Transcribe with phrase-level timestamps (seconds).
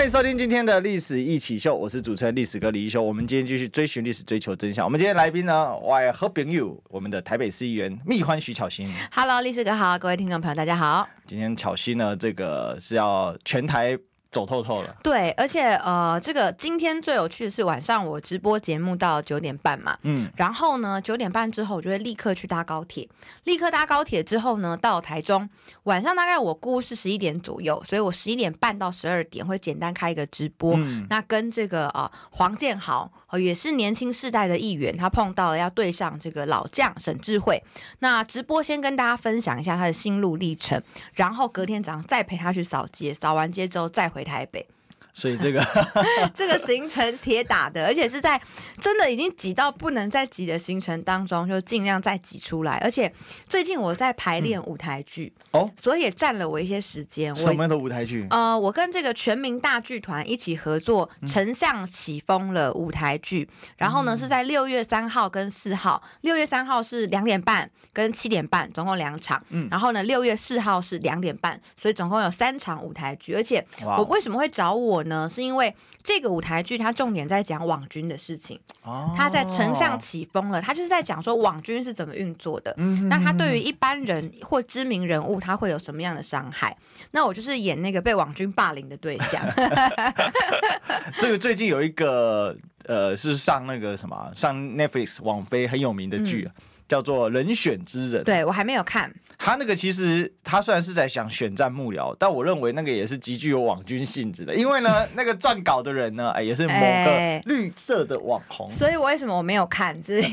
[0.00, 3.02] 欢迎收听今天的历史一起秀，我是主持人历史哥李一修。
[3.02, 4.82] 我们今天继续追寻历史，追求真相。
[4.82, 8.90] 我们今天来宾呢，我和朋友，我们的台北市议员蜜欢徐巧芯。
[9.12, 11.06] Hello，历史哥好，各位听众朋友大家好。
[11.26, 13.98] 今天巧芯呢，这个是要全台。
[14.30, 23.08] 走透透了，对，而且呃，这个今天最有趣的是晚上我直播节目到九点半嘛，嗯，然后呢九点半之后我就会立刻去搭高铁，
[23.44, 25.48] 立刻搭高铁之后呢到台中，
[25.82, 33.10] 晚上大概我估是十一点左右，所以我十一点半到十二点会简单开一个直播，嗯、那跟这个啊、呃、黄建豪。
[33.30, 37.62] 哦，也是年轻世代的一员，他碰到了要对上这个老将沈智慧。
[38.00, 40.82] 那直播先跟大家分享一下他的心路历程，
[41.14, 44.66] 然后隔天早上再陪他去扫街，扫完街之后再回台北。
[45.12, 45.64] 所以这个
[46.32, 48.40] 这个行程铁打的，而且是在
[48.80, 52.78] 真的已经挤到不能再挤的行程当中，就尽量再挤出来。
[52.82, 53.12] 而且
[53.44, 57.34] 最近我在排练舞台剧、嗯、哦，所以也占了我一些时间。
[57.34, 58.26] 什么样的舞台剧？
[58.30, 66.00] 呃，我跟这个全民大剧团一起合作《丞相起风了》舞台剧，嗯、然后呢是在六月三号跟四号。
[66.20, 69.42] 六月三号是两点半跟七点半，总共两场。
[69.48, 73.34] 嗯，然后呢六月四号是两点半，所以总共有三场舞台剧。
[73.34, 74.99] 而且我为什么会找我？
[75.04, 86.76] 呢，是因为这个舞台剧它重点在讲网军的事情，哦，他在丞相起风了，他就是在讲说网军是怎么运作的，嗯，那他对于一般人或知名人物，他会有什么样的伤害？
[87.12, 89.42] 那我就是演那个被网军霸凌的对象。
[91.18, 92.56] 这个最近有一个
[92.86, 96.48] 呃，是上那个什么，上 Netflix 网飞很有名的剧。
[96.48, 99.08] 嗯叫做人选之人，对，我还没有看。
[99.38, 108.68] 他那个其实他虽然是在想选战幕僚，但我认为那个也是极具有网军性质的，因为呢， 那个撰稿的人呢，哎，也是某个绿色的网红。
[108.68, 110.02] 欸、所以，我为什么我没有看？
[110.02, 110.28] 之类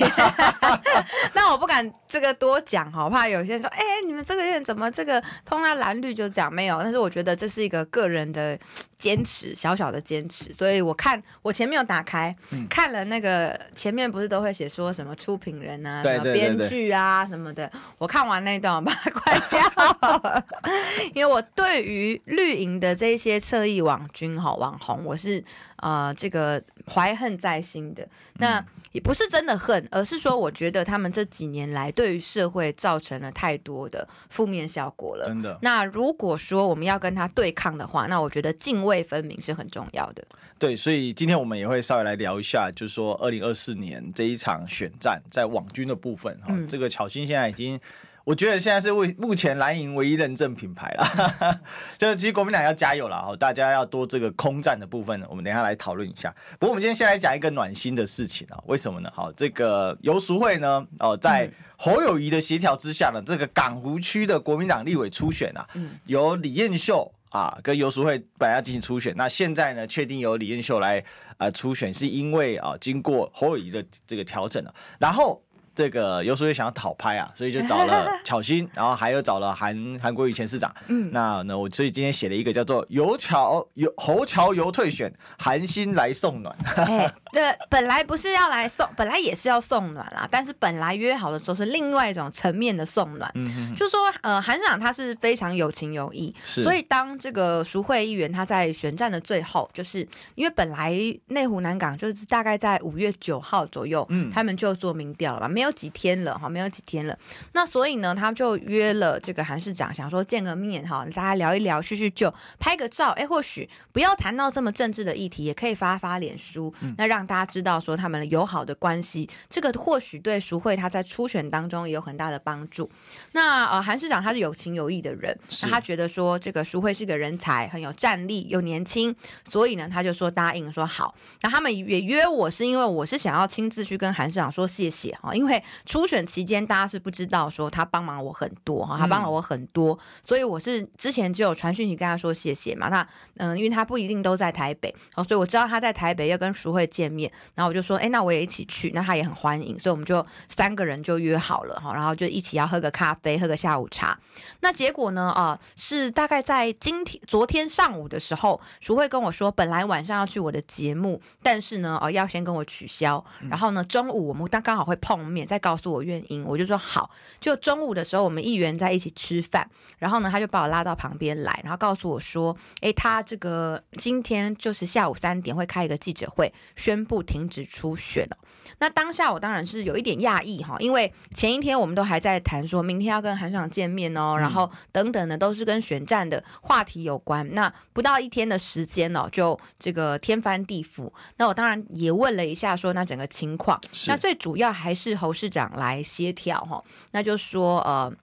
[1.35, 6.81] 那我不敢这个多讲，好怕有些人说，哎、欸，你们这个人怎么这个碰到蓝绿就讲没有？
[6.81, 8.57] 但是我觉得这是一个个人的。
[8.97, 20.43] 坚持小小的坚持，所以我看我前面有打开、嗯、看了那个前面不是都会写说什么出品人啊、什么编剧啊什么的，我看完那段我把它关掉，
[21.13, 25.43] 因为我对于绿营的这些侧翼网军哈网红，我是
[25.77, 26.61] 呃这个
[26.91, 28.07] 怀恨在心的。
[28.35, 35.25] 那也不是真的恨，而是说我觉得他们这几年来对于社会造成了太多的负面效果了。
[35.25, 35.57] 真的。
[35.61, 40.23] 那如果说我们要跟他对抗的话，那我觉得泾渭分明是很重要的。
[40.57, 47.79] 对，所以今天我们也会稍微来聊一下，就是说二零二四年这一场选战在网军的部分哈，嗯、这个巧心现在已经。
[48.27, 51.61] 我觉得现在是为目前蓝营唯一认证品牌了，
[51.97, 56.29] 就是其实国民党要加油了哈，大家要多这个空战的部分，我们等一下来讨论一下。
[56.59, 59.09] 不过我们今天先来讲一个暖心的事情啊，为什么呢？
[59.15, 65.65] 好，这个游淑慧呢，哦，在侯友谊的协调之下呢，这个港湖区的国民党立委初选啊，
[66.03, 71.01] 由李彦秀啊跟游淑慧本来要进行初选，那现在呢，确定由李彦秀来
[71.37, 75.41] 啊初选，是因为啊经过侯友谊的这个调整了，然后。
[75.77, 80.73] 这个游淑慧想要讨拍啊，所以就找了巧心，然后还有找了韩韩国瑜前市长。
[80.87, 87.13] 嗯，那呢，我所以今天写了一个叫做“游巧游侯桥游退选，韩心来送暖”欸。
[87.31, 93.31] 这本来不是要来送，本来也是要送暖啦，但是本来约好的时候是另外一种层面的送暖。
[93.75, 100.05] 就说呃，韩市长他是非常有情有义，是所以当这个淑慧议员他在选战的最后，就是
[100.35, 100.93] 因为本来
[101.27, 105.71] 内湖南港就是大概在五月九号左右，嗯，他们就做民调了嘛，没有。
[105.77, 107.15] 几天了哈，没有几天了。
[107.51, 113.11] 那所以呢，他就约了这个韩市长，想说见个面哈，大家聊一聊，叙叙旧，拍个照。
[113.11, 119.29] 哎，或许不要谈到这么政治的议题，也可以发发脸书，嗯、那让大家知道说他们友好的关系。
[119.49, 122.89] 这个或许对淑慧她在初选当中也有很大的帮助。
[123.33, 129.13] 那呃，韩市长他是有情有义的人，那他觉得说这个淑慧是个人才，很有战力，又年轻，
[129.45, 131.13] 所以呢，他就说答应说好。
[131.41, 135.61] 那他们也约我是因为我是想要亲自去跟韩市长说谢谢哈，因为。
[135.85, 142.87] 初选期间，大家是不知道说他帮忙我很多哈，他帮了我很多，嗯、所以我是之前就有传讯息跟他说谢谢嘛。
[142.87, 143.07] 那
[143.37, 154.19] 嗯，因为他不一定都在台北，哦，所以我知道他在台北要跟淑慧见见面，然后我就说，哎，那我也一起去，那他也很欢迎，所以我们就三个人就约好了哈，然后就一起要喝个咖啡，喝个下午茶。
[154.59, 167.09] 那结果呢，啊、呃，是大概在今天昨天上午的时候，淑慧跟我说，本来晚上要去我的节目，但是呢，哦、呃，要先跟我取消，然后呢，中午我们刚刚好会碰面，再告诉我原因，我就说好。
[167.39, 178.37] 就中午的时候，我们议员在一起吃饭，然后呢，他就把我拉到旁边来，然后告诉我说，哎，他这个今天就是下午三点会开一个记者会，宣布停止初选了。
[178.79, 187.53] 那当下我当然是有一点讶异哈，因为前一天我们都还在谈说明天要跟韩市长见面哦，然后等等的都是跟选战的话题有关。
[187.53, 191.11] 那不到一天的时间哦，就这个天翻地覆。
[191.37, 198.13] 那我当然也问了一下说那整个情况，那最主要还是侯市长来协调哈，那就说呃。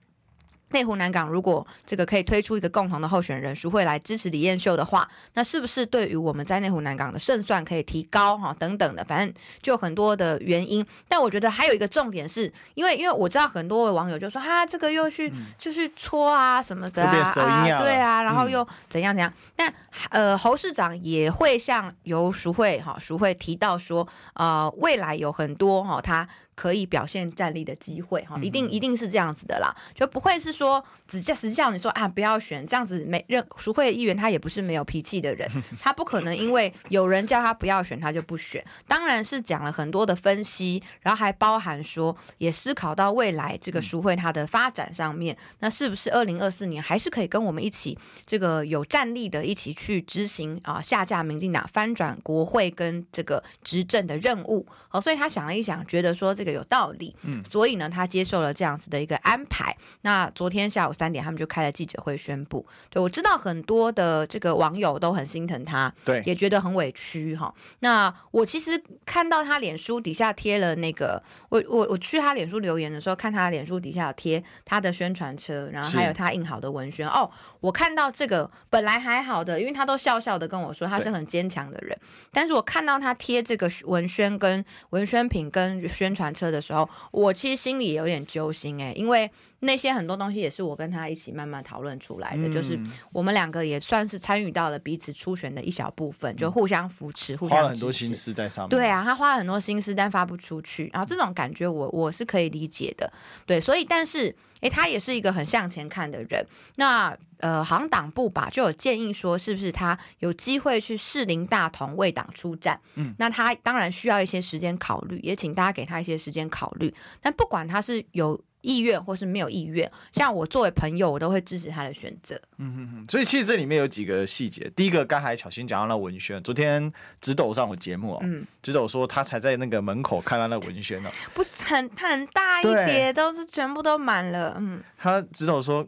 [0.69, 8.55] 内湖南港如果这个可以推出一个共同的候选人，淑慧来支持李彦秀的话，那是不是对于我们在内湖南港的胜算可以提高哈？
[8.57, 10.85] 等等的，反正就很多的原因。
[11.07, 19.31] 但我觉得还有一个重点是，因为因为我知道很多的网友就说啊，这个又去就是搓啊什么的啊，啊，对啊，然后又怎样怎样。
[19.55, 19.73] 但
[20.09, 26.27] 呃，侯市长也会向由淑慧哈淑慧提到说，呃，未来有很多哈他。
[26.55, 35.49] 可以表现战力的机会哈，一定一定是这样子的啦，就不会是说只叫实际上你说啊不要选这样子，没任淑慧议员他也不是没有脾气的人，
[35.79, 56.55] 他不可能因为有人叫他不要选他就不选，当然是讲了很多的分析，然后还包含说也思考到未来这个淑慧他的发展上面，那是不是二零二四年还是可以跟我们一起这个有战力的一起去执行啊下架民进党翻转国会跟这个执政的任务，好，所以他想了一想，觉得说这个。
[56.55, 59.75] 有道理，嗯，所以呢，他接受了这样子的一个安排。
[60.03, 62.65] 那昨天下午三点，他们就开了记者会宣布。
[62.89, 67.53] 对，我知道很多的这个网友都很心疼他，对，也觉得很委屈哈。
[67.79, 77.05] 那我其实看到他脸书底下贴了那个，我我我去他脸书留言的时候，看他脸书底下有贴他的宣传车，然后还有他印好的文宣。
[77.09, 81.99] 哦，我看到这个本来还好的，因为他都笑笑的跟我说他是很坚强的人，
[82.31, 86.33] 但是我看到他贴这个文宣跟文宣品跟宣传。
[86.35, 89.31] 车的时候，我其实心里有点揪心哎，因为
[89.65, 92.79] 那些很多东西也是我跟他一起慢慢讨论出来的，嗯、就是
[93.11, 98.69] 我们两个也算是参与到了彼此初选的一小部分，就互相扶持，嗯、互相花了很多心思在上面。
[98.69, 103.11] 对啊，他花了很多心思，但发不出去，然后这种感觉我我是可以理解的。
[103.45, 104.35] 对，所以但是。
[104.61, 106.43] 诶，他也是一个很向前看的人。
[106.77, 112.79] 那呃，好像党部吧就有建议说，是不是他有机会去士林大同为党出战？
[112.95, 116.91] 嗯，那他当然需要一些时间考虑，也请大家给他一些时间考虑。
[117.21, 122.39] 但不管他是有意愿或是没有意愿，像我作为朋友，我都会支持他的选择。
[122.57, 123.05] 嗯哼哼。
[123.07, 124.69] 所以其实这里面有几个细节。
[124.75, 126.91] 第一个，刚才小新讲到那文轩，昨天
[127.21, 134.55] 直斗上我节目哦，嗯，直斗说他才在那个门口看到那文轩呢，不很很大一叠，都是全部都满了。
[134.59, 135.85] 嗯，他直斗说。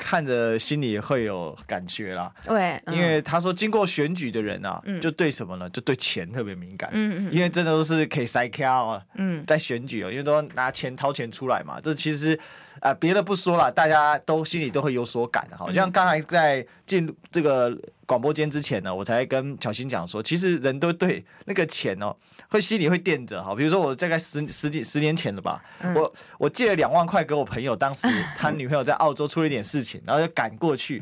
[0.00, 5.68] 看着心里会有感觉啦，对，因为他说经过选举的人啊，嗯、就对什么呢？
[5.68, 12.36] 就对钱特别敏感，嗯嗯，因为真的都是可以塞卡啊，嗯，在选举哦，因为都拿钱掏钱出来嘛，这其实
[12.78, 17.76] 啊，别的不说了，大家都心里都会有所感，好像刚才在进这个
[18.06, 22.14] 广播间之前呢，我才跟巧芯讲说，其实人都对那个钱哦。
[22.48, 31.00] 会心里会垫着哈，比如说我大概十十几十年前了吧，嗯、我我借了两万块给我朋友，当时 他女朋友在澳洲出了一点事情，然后就赶过去。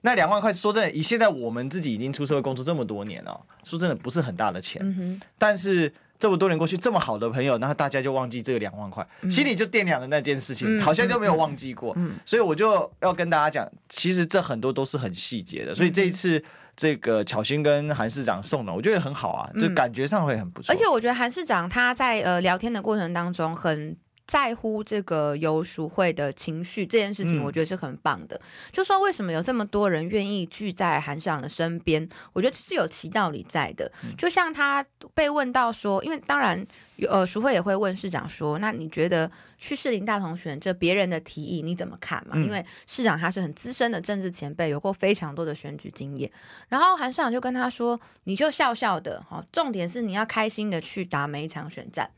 [0.00, 4.80] 那两万块说真的，以现在我们自己已经出社会工作这么多年了，说真的不是很大的钱。
[4.82, 11.96] 嗯、但是这么多年过去，这么好的朋友，然后大家就忘记这个两万块，嗯、心里就掂量的那件事情，好像就没有忘记过。
[12.24, 15.74] 所以我就要跟大家讲，其实这很多都是很细节的。
[15.74, 16.42] 所以这一次。
[16.78, 20.70] 这个巧心跟韩市长送的，我觉得很好啊，就感觉上会很不错。
[20.70, 28.36] 而且我觉得韩市长他在呃聊天的过程当中很在乎这个游淑慧的情绪这件事情，我觉得是很棒的。
[28.36, 28.42] 嗯、
[28.72, 33.90] 就说为什么有这么多人愿意聚在韩市长的身边，我觉得是有其道理在的。
[34.18, 36.66] 就像他被问到说，因为当然
[37.08, 42.32] 呃淑慧也会问市长说，那你觉得去士林大同选这别人的提议你怎么看嘛？
[42.34, 46.28] 嗯、因为市长他是很资深的政治前辈，有过非常多的选举经验。
[46.68, 52.10] 然后韩市长就跟他说，你就笑笑的哈，重点是你要开心的去打每一场选战。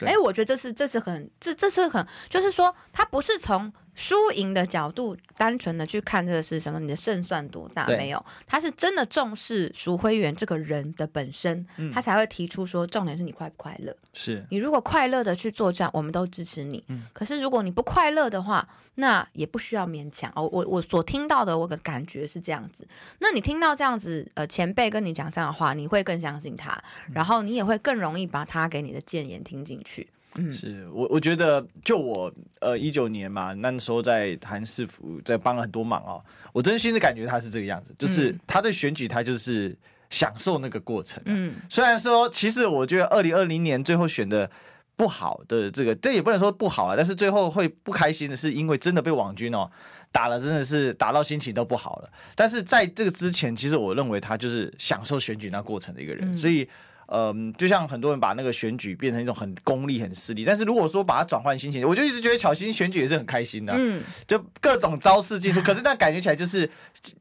[0.00, 6.78] 哎，我觉得这是这是很这这是很，就是说他不是从输赢的角度，单纯的去看这个是什么？
[6.78, 7.86] 你的胜算多大？
[7.88, 13.96] 没有，他是真的重视淑辉园这个人的本身，嗯、他才会提出说，重点是你快不快乐？
[14.12, 16.84] 是你如果快乐的去作战，我们都支持你。
[16.88, 20.30] 嗯、可是如果你不快乐的话，那也不需要勉强。
[20.36, 22.86] 哦，我我所听到的我的感觉是这样子。
[23.20, 26.72] 那你听到这样子，呃，前辈跟你讲这样的话，你会更相信他，
[27.08, 30.06] 嗯、然后你也会更容易把他给你的谏言听进去。
[30.52, 36.22] 是我，我觉得就我呃一九年嘛，那时候在韩市府在帮了很多忙哦。
[36.52, 39.76] 我真心的感觉他是这个样子，就是他的选举他就是
[40.10, 41.22] 享受那个过程。
[41.26, 44.50] 嗯，虽然说其实我觉得二零二零年最后选的
[44.96, 49.70] 不好的这个，这也不能说不好啊，但是最后会不开心的是因为真的被网军哦
[50.12, 52.10] 打了，真的是打到心情都不好了。
[52.34, 56.68] 但是在这个之前，其实我认为他就是享受选举那过程的一个人，所以。
[57.08, 66.68] 嗯，就像很多人把那个选举变成一种很功利、很势利，但是如果说把它转换心情，我就一直觉得巧心选举也是很开心的，嗯，就各种招式进出，可是那感觉起来就是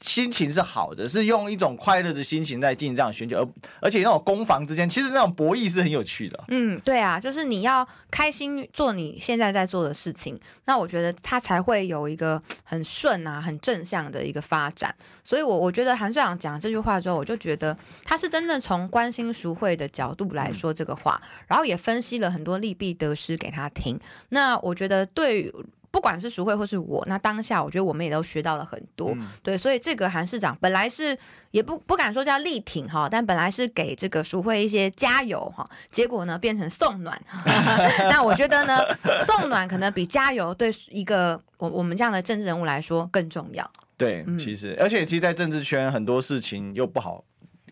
[0.01, 3.47] 心情是好的，是用一种快乐的心情在进行这样选举，而
[3.81, 6.43] 而且那种攻防之间，其实那种博弈是很有趣的。
[6.47, 14.93] 嗯，对啊，就是你要开心做你现在在做的事情，那我觉得它才会有一个很顺啊、很正向的一个发展。
[15.23, 23.99] 所以我我觉得韩社长讲这句话之后，我就觉得他是真的从关心淑慧的角度来说这个话，然后也分析了很多利弊得失给他听。
[24.29, 25.51] 那我觉得对，
[25.91, 29.11] 不管是淑慧或是我，那当下我觉得我们也都学到了很多。
[29.15, 31.17] 嗯、对，所以这个韩市长本来是
[31.51, 37.21] 也不不敢说叫力挺哈，但本来是给这个淑慧一些加油哈，结果呢变成送暖。
[38.11, 38.79] 那我觉得呢，
[39.25, 43.69] 送暖可能比加油对一个我我们这样的政治人物来说更重要。
[43.97, 47.23] 对，其实、嗯、而且其实，在政治圈很多事情又不好。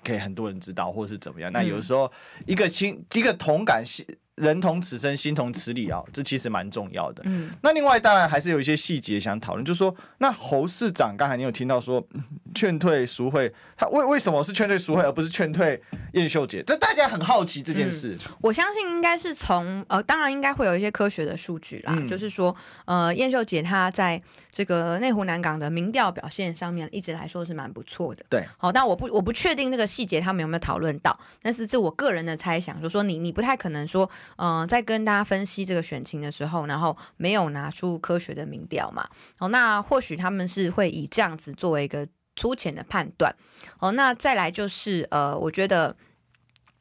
[0.04, 1.52] 给很多人知道，或是怎么样？
[1.52, 2.12] 那有时候
[2.46, 4.06] 一个亲，一个同感心。
[4.36, 7.22] 人同此生，心同此理啊，这其实蛮重要的。
[7.26, 12.04] 嗯，那另外当然还是有一些细节想讨论，就是说，那侯市长刚才你有听到说
[12.56, 15.80] 劝退淑慧，他为为什么是劝退淑慧，而不是劝退
[16.14, 16.64] 燕秀姐？
[16.64, 18.16] 这大家很好奇这件事。
[18.16, 24.20] 嗯、我相信应该是从呃，当然应该会有一些科学的数据啦，嗯、就是说呃，燕秀姐她在
[24.52, 28.26] 这个内湖南港的民调表现上面一直来说是蛮不错的。
[28.30, 34.10] 对，好，但我不我不确定那个细节他们有没有讨论到，但是这我个人的猜想，就是说你你不太可能说。
[34.38, 39.08] 嗯、在跟大家分析这个选情的时候，然后没有拿出科学的民调嘛？
[39.40, 43.36] 哦，那或许他们是会以这样子作为一个粗浅的判断。
[43.80, 45.96] 哦，那再来就是呃，我觉得。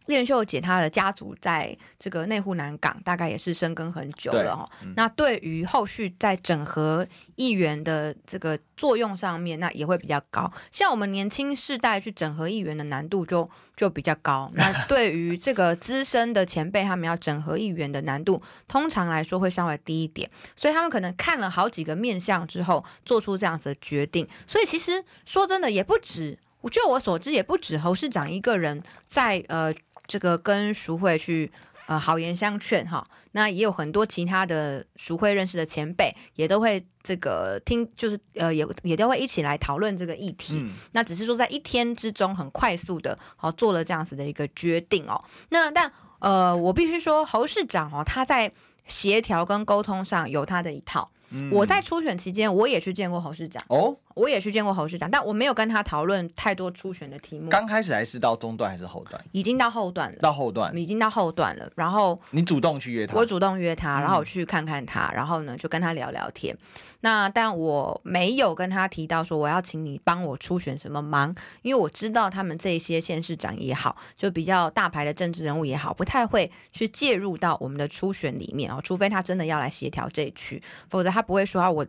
[0.06, 7.06] 晏秀姐她的家族在这个内湖南港大概也是深耕很久了哈，嗯、那对于后续在整合
[7.36, 10.52] 议员的这个作用上面，那也会比较高。
[10.70, 14.50] 像我们年轻世代去整合议员的难度就就比较高。
[14.54, 20.28] 那对于这个资深的前辈，他们要整合议员的难度，通常来说会稍微低一点。
[20.56, 24.26] 所以他们可能看了好几个面相之后，做出这样子的决定。
[24.46, 26.38] 所以其实说真的，也不止，
[26.70, 29.72] 据我所知，也不止侯市长一个人在呃。
[30.12, 31.50] 这个跟淑慧去
[31.86, 40.58] 呃好言相劝哈，那也有很多其他的淑慧认识的前辈也都会这个听，就是呃也也都会一起来讨论这个议题。
[40.58, 45.24] 嗯、那只是说在一天之中很快速的哦做了这样子的一个决定哦。
[45.48, 48.52] 那但呃我必须说侯市长哦他在
[48.86, 51.10] 协调跟沟通上有他的一套。
[51.34, 53.96] 嗯、我在初选期间我也去见过侯市长哦。
[54.14, 57.48] 我也去见过侯市长，但我没有跟他讨论太多初选的题目。
[57.48, 59.22] 刚开始还是到中段还是后段？
[59.32, 60.18] 已经到后段了。
[60.20, 61.70] 到后段，已经到后段了。
[61.74, 63.16] 然后你主动去约他？
[63.16, 66.56] 我主动约他，然后我去看看他，嗯、然后呢就跟他聊聊天。
[67.00, 81.86] 那但我没有跟他提到说我要请你帮我初选什么忙，因为我知道他们这些县市长也好，就比较大牌的政治人物也好，不太会去介入到我们的初选里面啊，除非他真的要来协调这一区，否则他不会说啊我。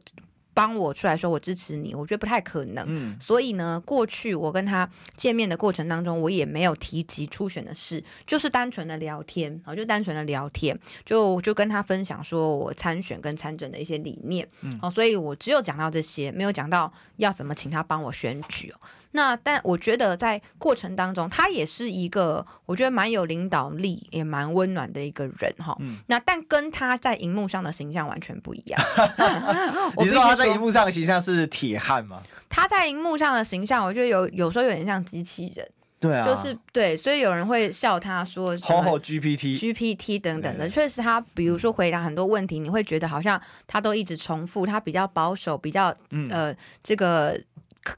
[0.54, 2.86] 帮我出来说，我支持你，我觉得不太可能。
[2.88, 14.48] 嗯，所以呢，过去我跟他见面的过程当中，我也没有提及初选的事，就是单纯的聊天啊，就单纯的聊天，就就跟他分享说我参选跟参政的一些理念。
[14.62, 18.80] 嗯，哦，所以我只有讲到这些，没有讲到要怎么请他帮我选举哦。
[19.16, 25.76] 那但我觉得在过程当中，他也是一个我觉得蛮有领导力，也蛮温暖的一个人哈。
[25.80, 28.82] 嗯，那但跟他在荧幕上的形象完全不一样。
[29.98, 32.22] 你知道他在荧幕上的形象是铁汉吗？
[32.50, 35.68] 他在荧幕上的形象，我觉得有有时候有点像机器人。
[36.00, 40.68] 对啊，就是对，所以有人会笑他说吼吼 GPT GPT 等等的。
[40.68, 45.96] 确实，他比如说回答很多问题，你会觉得好像他都一直重复，他比较保守，比较
[46.30, 47.40] 呃这个。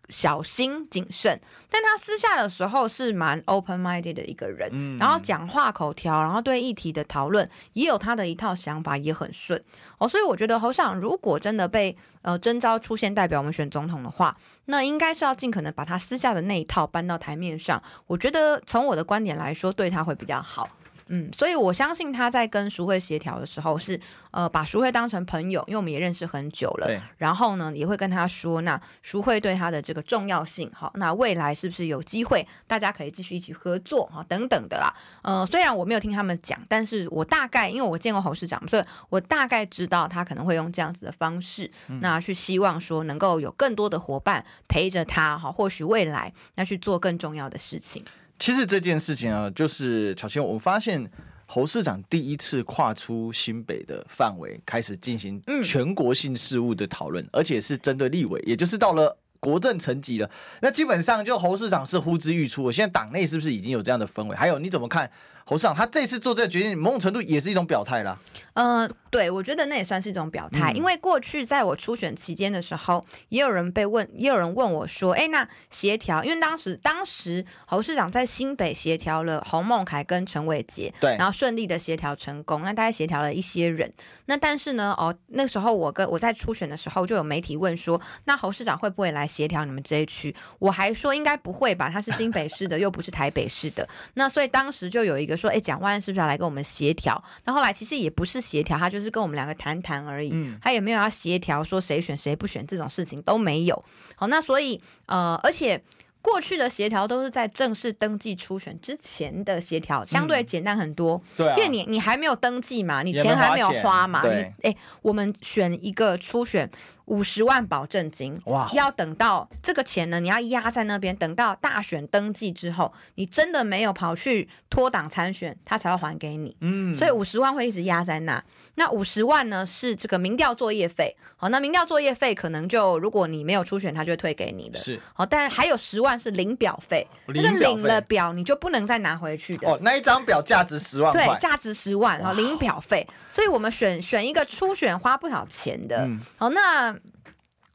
[0.10, 1.40] 小心谨慎，
[1.70, 9.62] 但他私下的时候是蛮 open minded 的一个人，嗯、然后讲话口条，然后对议题的讨论也有他的一套想法，也很顺
[9.98, 10.08] 哦。
[10.08, 17.82] 所以我觉得侯市长如果真的被呃征召出现代表我们选总统的话，那应该是要尽可能把他私下的那一套搬到台面上。
[18.08, 20.68] 我觉得从我的观点来说，对他会比较好。
[21.08, 24.00] 嗯，所以我相信他在跟淑慧协调的时候是，
[24.32, 26.88] 呃，把淑慧当成朋友，因为我们也认识很久了。
[26.88, 27.00] 对。
[27.18, 34.94] 然后呢，也会跟他说，那淑慧对他的这个重要性，好，那未来是不是有机会，大家可以继续一起合作，哈，等等的啦。
[35.22, 48.04] 呃，虽然我没有听他们讲，但是我大概，因为我见过侯市长，所以我大概知道他可能会用这样子的方式，嗯、那去希望说能够有更多的伙伴陪着他，哈，或许未来要去做更重要的事情。
[48.38, 51.10] 其实这件事情啊，就是巧芯，我发现
[51.46, 60.30] 侯市长第一次跨出新北的范围，开始进行全国性事务的讨论，嗯、而且是针对立委，也就是到了国政层级了。
[60.62, 62.64] 那基本上就侯市长是呼之欲出。
[62.64, 64.36] 我现在党内是不是已经有这样的氛围？
[64.36, 65.10] 还有你怎么看？
[65.48, 68.18] 侯市长他这次做这个决定，某种程度也是一种表态啦。
[68.54, 83.94] 呃，对，我觉得那也算是一种表态，嗯、因为过去在我初选期间的时候，也有人被问，也有人问我说：“哎，那协调，因为当时当时侯市长在新北协调了洪孟凯跟陈伟杰，对，然后顺利的协调成功，那大概协调了一些人。
[84.26, 90.36] 那但是呢，哦，那时候我跟我在初选的时候，就有媒体问说，那侯市长会不会来协调你们这一区？
[90.58, 93.88] 我还说应该不会吧，他是新北市的，又不是台北市的。
[94.16, 95.35] 那所以当时就有一个。
[95.36, 97.24] 说哎，蒋万安是不是要来跟我们协调？
[97.44, 103.84] 那后来其实也不是协调，他就是跟我们两个谈谈而已，嗯、他也没有要协调说谁选谁不选这种事情都没有。
[104.16, 105.82] 好，那所以呃，而且
[106.22, 111.16] 过去的协调都是在正式登记初选之前的协调，相对简单很多。
[111.16, 114.22] 嗯、对、啊，因为你你还没有登记嘛，你钱还没有花嘛。
[114.22, 116.70] 对，哎，我们选一个初选。
[117.06, 118.70] 五十万保证金，哇！
[118.74, 126.56] 要等到这个钱呢，你要压在那边，等到大选登记之后，你真的没有跑去脱党参选，他才会还给你。
[126.62, 128.44] 嗯，所以五十万会一直压在那。
[128.78, 134.78] 那五十万呢是这个民调作业费，好，那民调作业费可能就如果你没有初选，他就会退给你的。
[134.78, 139.70] 是，好，但还有十万是领表费，那个领了表你就不能再拿回去的。
[139.70, 146.00] 哦，那一张表价值十万块，对，价值十万，然后领表费，所以我们选选一个初选花不少钱的。
[146.06, 146.95] 嗯，好，那。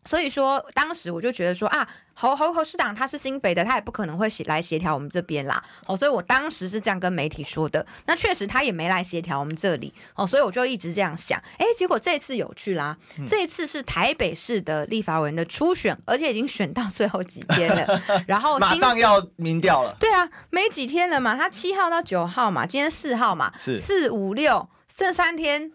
[0.06, 5.62] 所以说，当时我就觉得说啊，侯侯侯市长他是新北的，他也不可能会来协调我们这边啦。
[5.86, 7.86] 哦，所以我当时是这样跟媒体说的。
[8.06, 9.92] 那确实他也没来协调我们这里。
[10.14, 11.38] 哦，所以我就一直这样想。
[11.58, 18.02] 哎，结果这次有趣啦，嗯、这次是台北市的立法委员的初选，而且已经选到最后几天了。
[18.26, 19.94] 然后马上要民调了。
[20.00, 25.72] 对啊，没几天了嘛，他七号到九号嘛，今天四号嘛，是四五六剩三天。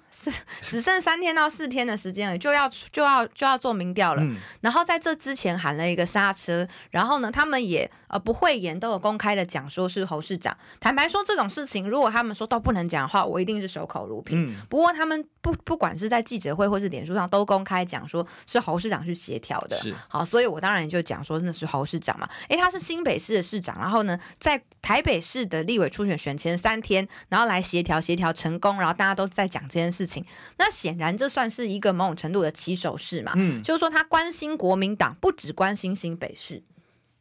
[0.62, 4.22] 只剩三天到四天的时间了，就要就要就要做民调了。
[4.24, 10.56] 嗯、然后在这之前喊了一个刹车，然后呢，他们也呃不讳言，都有公开的讲说是侯市长。
[10.80, 14.48] 坦白说，这种事情如果他们说都不能讲的话，我一定是守口如瓶。
[14.48, 19.76] 嗯、不过他们不不管是在记者会或是脸书上都公开讲说是侯市长去协调的。
[19.76, 22.28] 是好，所以我当然就讲说那是侯市长嘛。
[22.50, 30.26] 诶，他是新北市的市长，然后呢，在台北市的立委初选选前三天，然后来协调协调成功，然后大家都在讲这件事情。
[30.58, 36.62] 那显然这算是一个某种程度的起手式嘛，嗯，就是说他关心国民党，不只关心新北市，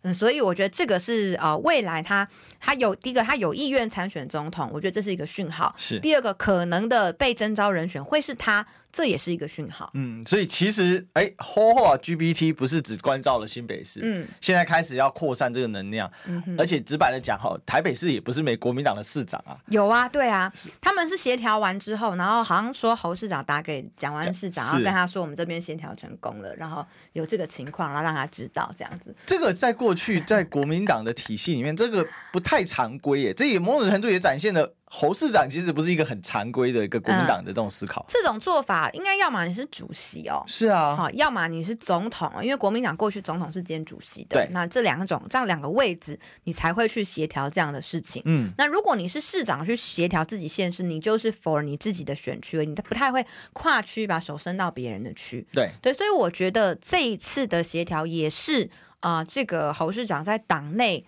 [0.03, 2.29] 嗯，所以我觉得这个是呃未来他
[2.61, 8.67] 他有第一个他有意愿参选总统，我觉得这是一个讯号，是第二个可能的被征召人选会是他。
[8.95, 29.13] 这也是一个讯号，嗯，所以其实，哎，，HOHO G B T 不是只关照了新北市，嗯，现在开始要扩散这个能量，嗯哼，而且直白的讲，哈，台北市也不是没国民党的市长啊，有啊，对啊，他们是协调完之后，然后好像说侯市长打给蒋万市长，然后跟他说我们这边协调成功了，然后有这个情况，然后让他知道这样子。
[29.27, 34.73] 这个在过去在国民党的体系里面，这个不太常规耶，这也某种程度也展现了。
[34.97, 48.23] 侯市长其实不是一个很常规的一个国民党的这种思考，嗯，这种做法应该要么你是主席哦，是啊，好，要么你是总统，因为国民党过去总统是兼主席的，对，那这两种这样两个位置，你才会去协调这样的事情。
[48.25, 55.45] 嗯，那如果你是市长去协调自己县市，你就是 for 你自己的选区，你不太会跨区把手伸到别人的区。
[55.53, 55.71] 对。
[55.83, 61.05] 对，所以我觉得这一次的协调也是啊，呃，这个侯市长在党内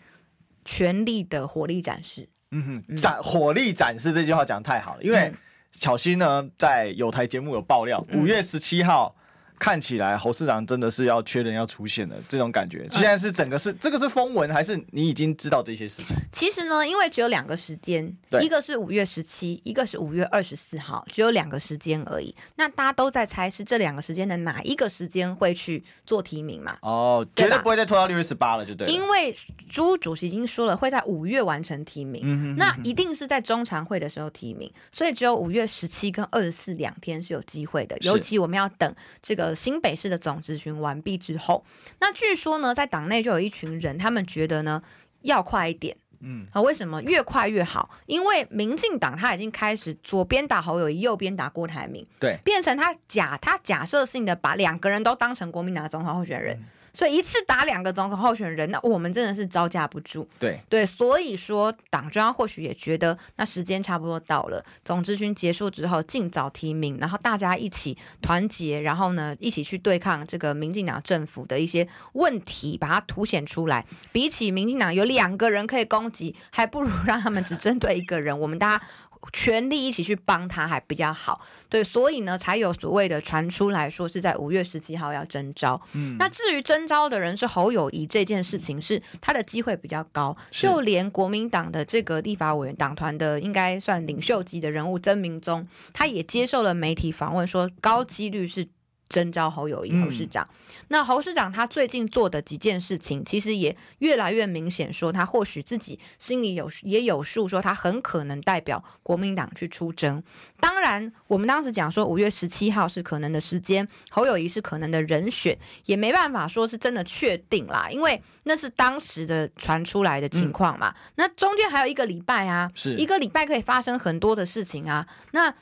[0.64, 2.28] 权力的火力展示。
[2.50, 5.32] 嗯哼，展火力展示这句话讲得太好了，因为
[5.72, 9.14] 巧心呢在有台节目有爆料，五、嗯、月十七号
[9.58, 12.86] 看起来侯市长真的是要缺人要出现了这种感觉。
[12.92, 16.16] 现在是整个是这个是风闻，还是你已经知道这些事情？
[16.32, 22.34] 其实呢，因为只有两个时间，一个是五月十七，一个是五月二十四号，只有两个时间而已。
[22.56, 26.76] 那大家都在猜是这两个时间的哪一个时间会去做提名嘛？
[26.82, 28.86] 哦，绝对不会再拖到六月十八了，就对。
[28.88, 29.34] 因为
[29.68, 37.96] 朱主席已经说了会在五月完成提名，嗯哼哼，那一定是在中常会的时候提名，所以只有五月十七跟二十四两天是有机会的。
[38.00, 41.64] 尤其我们要等这个新北市的总质询完毕之后，
[42.00, 44.82] 那据说呢，在党内就有一群人，他们觉得呢
[45.22, 45.96] 要快一点。
[46.20, 47.90] 嗯，啊，为什么越快越好？
[48.06, 56.56] 因为民进党他已经开始左边打侯友谊，右边打郭台铭，对，变成他假他假设性的把两个人都当成国民党的总统候选人。
[56.56, 56.64] 嗯
[56.96, 60.26] 所以一次打两个总统候选人，那我们真的是招架不住。
[60.38, 73.84] 对对，所以说党中央或许也觉得，那时间差不多到了，总咨询结束之后，尽早提名，然后大家一起团结，然后呢，一起去对抗这个民进党政府的一些问题，把它凸显出来。
[74.10, 78.40] 比起民进党有两个人可以攻击，还不如让他们只针对一个人。
[78.40, 78.84] 我们大家。
[79.32, 85.80] 全力一起去帮他还比较好，对，所以呢，才有所谓的传出来说是在五月十七号要征召。
[85.92, 98.66] 嗯，那至于征召的人是侯友谊这件事情，是他的机会比较高，就连国民党的这个立法委员党团的应该算领袖级的人物曾明宗，他也接受了媒体访问，说高几率是。
[99.08, 110.22] 征召侯友谊侯市长，嗯、那侯市长他最近做的几件事情，其实也越来越明显，说他或许自己心里有也有数，说他很可能代表国民党去出征。
[110.58, 120.90] 当然，我们当时讲说五月十七号是可能的时间，侯友谊是可能的人选，也没办法说是真的确定啦，因为那是当时的传出来的情况嘛。
[120.90, 125.54] 嗯、那中间还有一个礼拜啊，是一个礼拜可以发生很多的事情啊，那。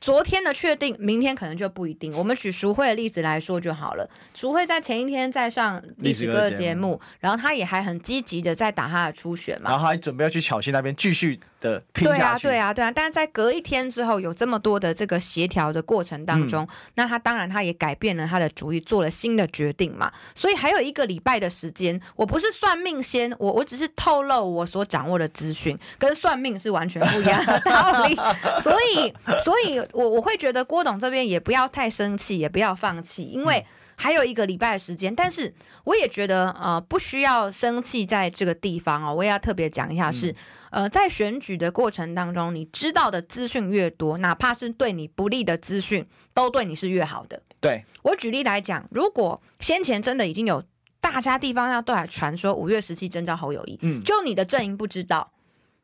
[0.00, 2.10] 昨天的确定，明天可能就不一定。
[2.16, 4.08] 我们举淑慧的例子来说就好了。
[4.34, 9.70] 淑慧在前一天在上历史哥的节目，然后他也还很积极的在打他的初选嘛。
[9.70, 12.08] 然后他还准备要去巧芯那边继续的拼。
[12.08, 12.90] 对啊，对啊，对啊。
[12.90, 20.10] 但是在隔一天之后，有这么多的这个协调的过程当中，嗯、那他当然他也改变了他的主意，做了新的决定嘛。
[20.34, 28.16] 所以还有一个礼拜的时间，我不是算命先，我我只是透露我所掌握的资讯，跟算命是完全不一样的道理。
[28.64, 29.12] 所以，
[29.44, 29.78] 所以。
[29.92, 33.64] 我我会觉得郭董这边也不要太生气，也不要放弃，因为
[33.96, 35.14] 还有一个礼拜的时间。
[35.14, 35.52] 但是
[35.84, 40.34] 我也觉得呃不需要生气，在这个地方哦，我也要特别讲一下是，是
[40.70, 47.42] 呃在选举的过程当中，你知道的资讯越多，哪怕是对你不利的资讯，都对你是越好的。
[47.60, 50.62] 对，我举例来讲，如果先前真的已经有
[51.00, 55.30] 大家地方上都还传说五月十七征召侯友谊，嗯，就你的阵营不知道。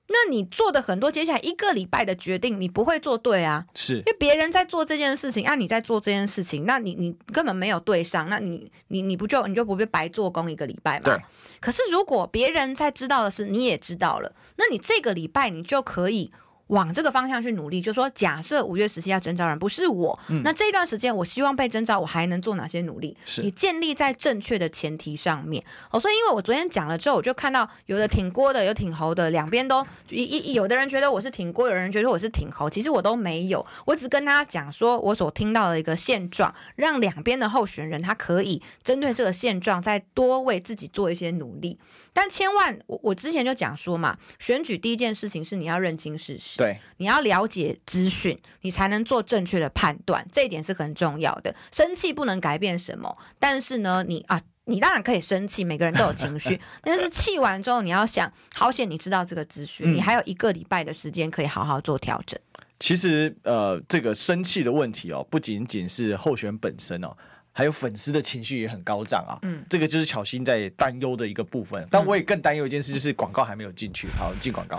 [0.08, 3.64] 那你做的很多，接下来一个礼拜的决定，你不会做对啊？
[3.74, 11.04] 是，因为别人在做这件事情，啊，你在做这件事情，那你你根本没有对上，那你你你不就你就不会白做工一个礼拜嘛？
[11.04, 11.20] 对。
[11.60, 16.30] 可是如果别人在知道的是，你也知道了，那你这个礼拜你就可以。
[16.68, 23.16] 往这个方向去努力，就是说，假设五月十七要征召人不是我，嗯、那这一段时间我希望被征召，我还能做哪些努力？
[23.24, 25.64] 是你建立在正确的前提上面。
[25.90, 41.78] 哦，所以因为我昨天讲了之后，我就看到有的挺郭的，有挺侯的，两边都一一有的人觉得我是挺郭，有人觉得我是挺侯，其实我都没有，我只跟大家讲说我所听到的一个现状，让两边的候选人他可以针对这个现状再多为自己做一些努力。
[42.12, 51.54] 但千万，我我之前就讲说嘛，选举第一件事情是你要认清事实，对，你要了解资讯，你才能做正确的判断，这一点是很重要的。
[51.72, 62.38] 生气不能改变什么，但是呢，你啊，你当然可以生气，每个人都有情绪， 但是气完之后，你要想，好险你知道这个资讯，嗯、你还有一个礼拜的时间可以好好做调整。
[62.78, 67.16] 其实，呃，这个生气的问题哦，不仅仅是候选本身哦。
[67.58, 71.88] 还有粉丝的情绪也很高涨啊，嗯，这个就是巧心在担忧的一个部分。
[71.90, 74.08] 但我也更担忧一件事，就是广告还没有进去。
[74.18, 74.78] 好，进广告。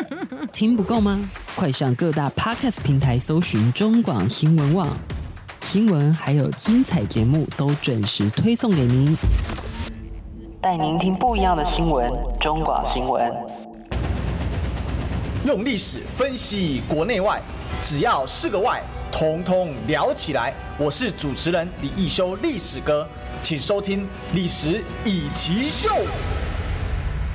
[0.52, 1.18] 听不够吗？
[1.56, 4.94] 快上各大 Podcast 平台搜寻中广新闻网，
[5.62, 9.16] 新闻还有精彩节目都准时推送给您，
[10.60, 12.12] 带您听不一样的新闻。
[12.38, 13.32] 中广新闻，
[15.46, 17.40] 用历史分析国内外，
[17.80, 18.82] 只要是个“外”。
[19.12, 20.54] 通通聊起来！
[20.78, 23.06] 我是主持人李一修，历史哥，
[23.42, 25.88] 请收听《历史易起 SHOW》。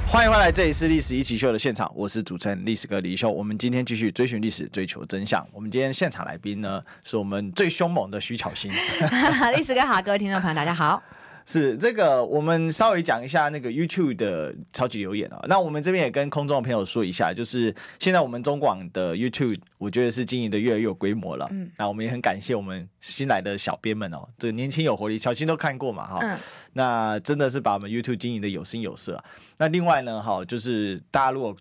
[0.08, 3.30] 欢迎回来，这里是《历史一起 SHOW》的现场，我是主持人历史哥李易修。
[3.30, 5.46] 我们今天继续追寻历史，追求真相。
[5.52, 8.72] 我们今天现场来宾呢，是我们最凶猛的徐巧芯。
[9.56, 11.02] 历史哥好，各位听众朋友，大家好。
[11.46, 15.40] 是这个，我们稍微讲一下那个 YouTube 的超级留言啊。
[15.48, 21.48] 那我们这边也跟空中的朋友说一下，就是现在我们中广的 YouTube，我觉得是经营的越来越有规模了。
[21.52, 26.20] 嗯，那我们也很感谢我们新来的小编们哦，这个年轻有活力，小新都看过嘛哈。
[26.22, 26.38] 嗯。
[26.74, 29.24] 那真的是把我们 YouTube 经营的有声有色。
[29.58, 31.56] 那另外呢，哈，就是大家如果。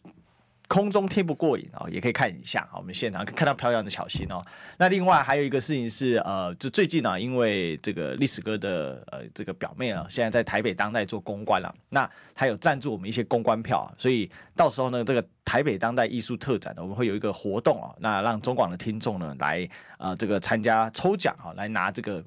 [0.74, 2.66] 空中听不过瘾啊，也可以看一下。
[2.68, 4.44] 好，我们现场看到漂亮的巧芯哦。
[4.76, 22.20] 那另外还有一个事情是，呃，就最近呢，因为这个历史哥的呃这个表妹啊，现在在台北当代做公关了，那他有赞助我们一些公关票，所以到时候呢，这个台北当代艺术特展呢，我们会有一个活动啊，那让中广的听众呢来呃这个参加抽奖哈，来拿这个。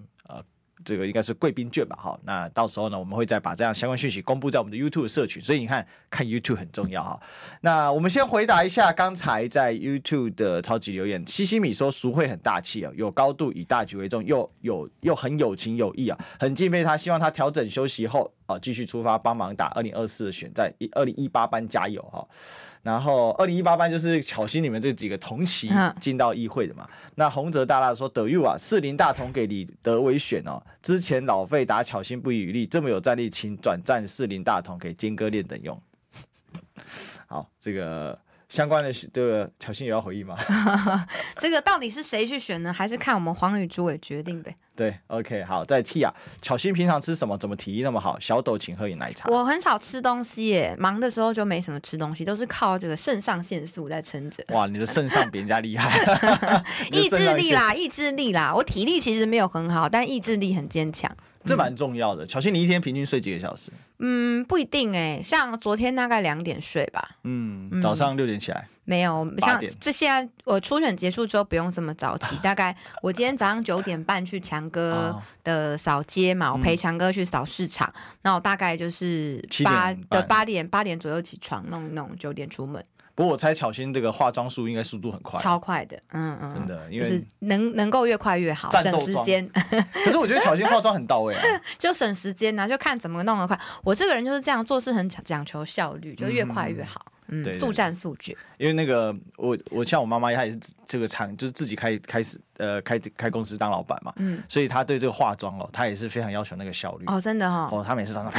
[0.88, 7.20] 这个应该是贵宾券吧，哈，那到时候呢，我们会再把这样相关讯息公布在我们的 YouTube 社群，所以你看看 YouTube 很重要哈。
[7.60, 22.28] 那我们先回答一下刚才在 YouTube 的超级留言，西西米说俗惠很大气啊，有高度，以大局为重，又有又很有情有义啊，很敬佩他，希望他调整休息后啊继续出发帮忙打二零二四的选战，二零一八班加油哈。
[22.82, 26.88] 然后二零一八班就是巧心你们这几个同期进到议会的嘛。
[26.90, 30.60] 嗯、那洪泽大大说德裕啊，四林大同给李德伟选哦。
[30.82, 35.80] 之前老费打巧心不遗余力，这么有战力，请转战四林大同给金哥练等用。
[37.28, 38.18] 好，这个。
[38.50, 40.38] 相关的这个巧心有要回应吗？
[41.38, 42.72] 这个到底是谁去选呢？
[42.72, 44.56] 还是看我们黄宇诸委决定呗？
[44.76, 46.14] 对，OK，好，再替啊。
[46.42, 47.38] 巧心平常吃什么？
[47.38, 48.18] 怎么体力那么好？
[48.20, 49.28] 小斗请喝饮奶茶。
[49.30, 54.44] 我很少吃东西耶，忙的时候就没什么吃东西，都是靠这个肾上腺素在撑着。
[54.50, 56.00] 哇，你的肾上比人家厉害。
[56.94, 61.12] 意志力啦，意志力啦，我体力其实没有很好，但意志力很坚强。
[61.48, 62.28] 这蛮重要的。
[62.28, 63.72] 小新，你一天平均睡几个小时？
[64.00, 67.18] 嗯，不一定哎，像昨天大概两点睡吧。
[67.24, 68.68] 嗯，早上六点起来？
[68.84, 82.84] 没有，像这现在我初选结束之后不用这么早起，大概我今天早上九点半去强哥的扫街嘛，我陪强哥去扫市场，那我大概就是八的八点八点左右起床，弄弄九点出门。
[83.18, 89.50] 不过我猜巧心这个化妆术应该速度很快，超快的，嗯嗯，真的，因为是能能够越快越好，省时间。
[90.06, 91.42] 可是我觉得巧心化妆很到位啊，
[91.80, 93.60] 就省时间呐，就看怎么弄得快。
[93.84, 97.04] 我这个人就是这样做事，很讲讲求效率，就越快越好。
[97.30, 98.38] 嗯，速战速决。
[98.58, 107.04] 因为那个我我像我妈妈，她也是这个厂，就是自己开开始呃开开公司当老板嘛，嗯，所以她对这个化妆哦，她也是非常要求那个效率。
[107.08, 108.24] 哦，真的哈，哦，她每次早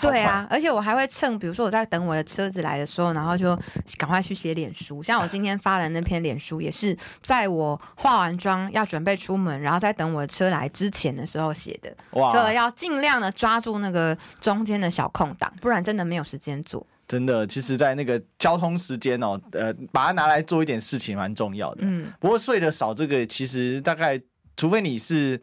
[0.00, 3.58] 上，对啊，而且我还会趁，比如说我在等我的车子来的时候，然后就
[3.96, 5.02] 赶快去写脸书。
[5.02, 16.86] 像我今天发的那篇脸书，也是在我化完妆要准备出门，然后在等我的车来之前的时候写的，哇，就要尽量的抓住那个中间的小空档，不然真的没有时间做。
[17.06, 21.80] 真的，其实，在那个交通时间哦，呃，把它拿来做一点事情蛮重要的。
[21.82, 24.20] 嗯，不过睡得少，这个其实大概。
[24.58, 25.40] 除非你是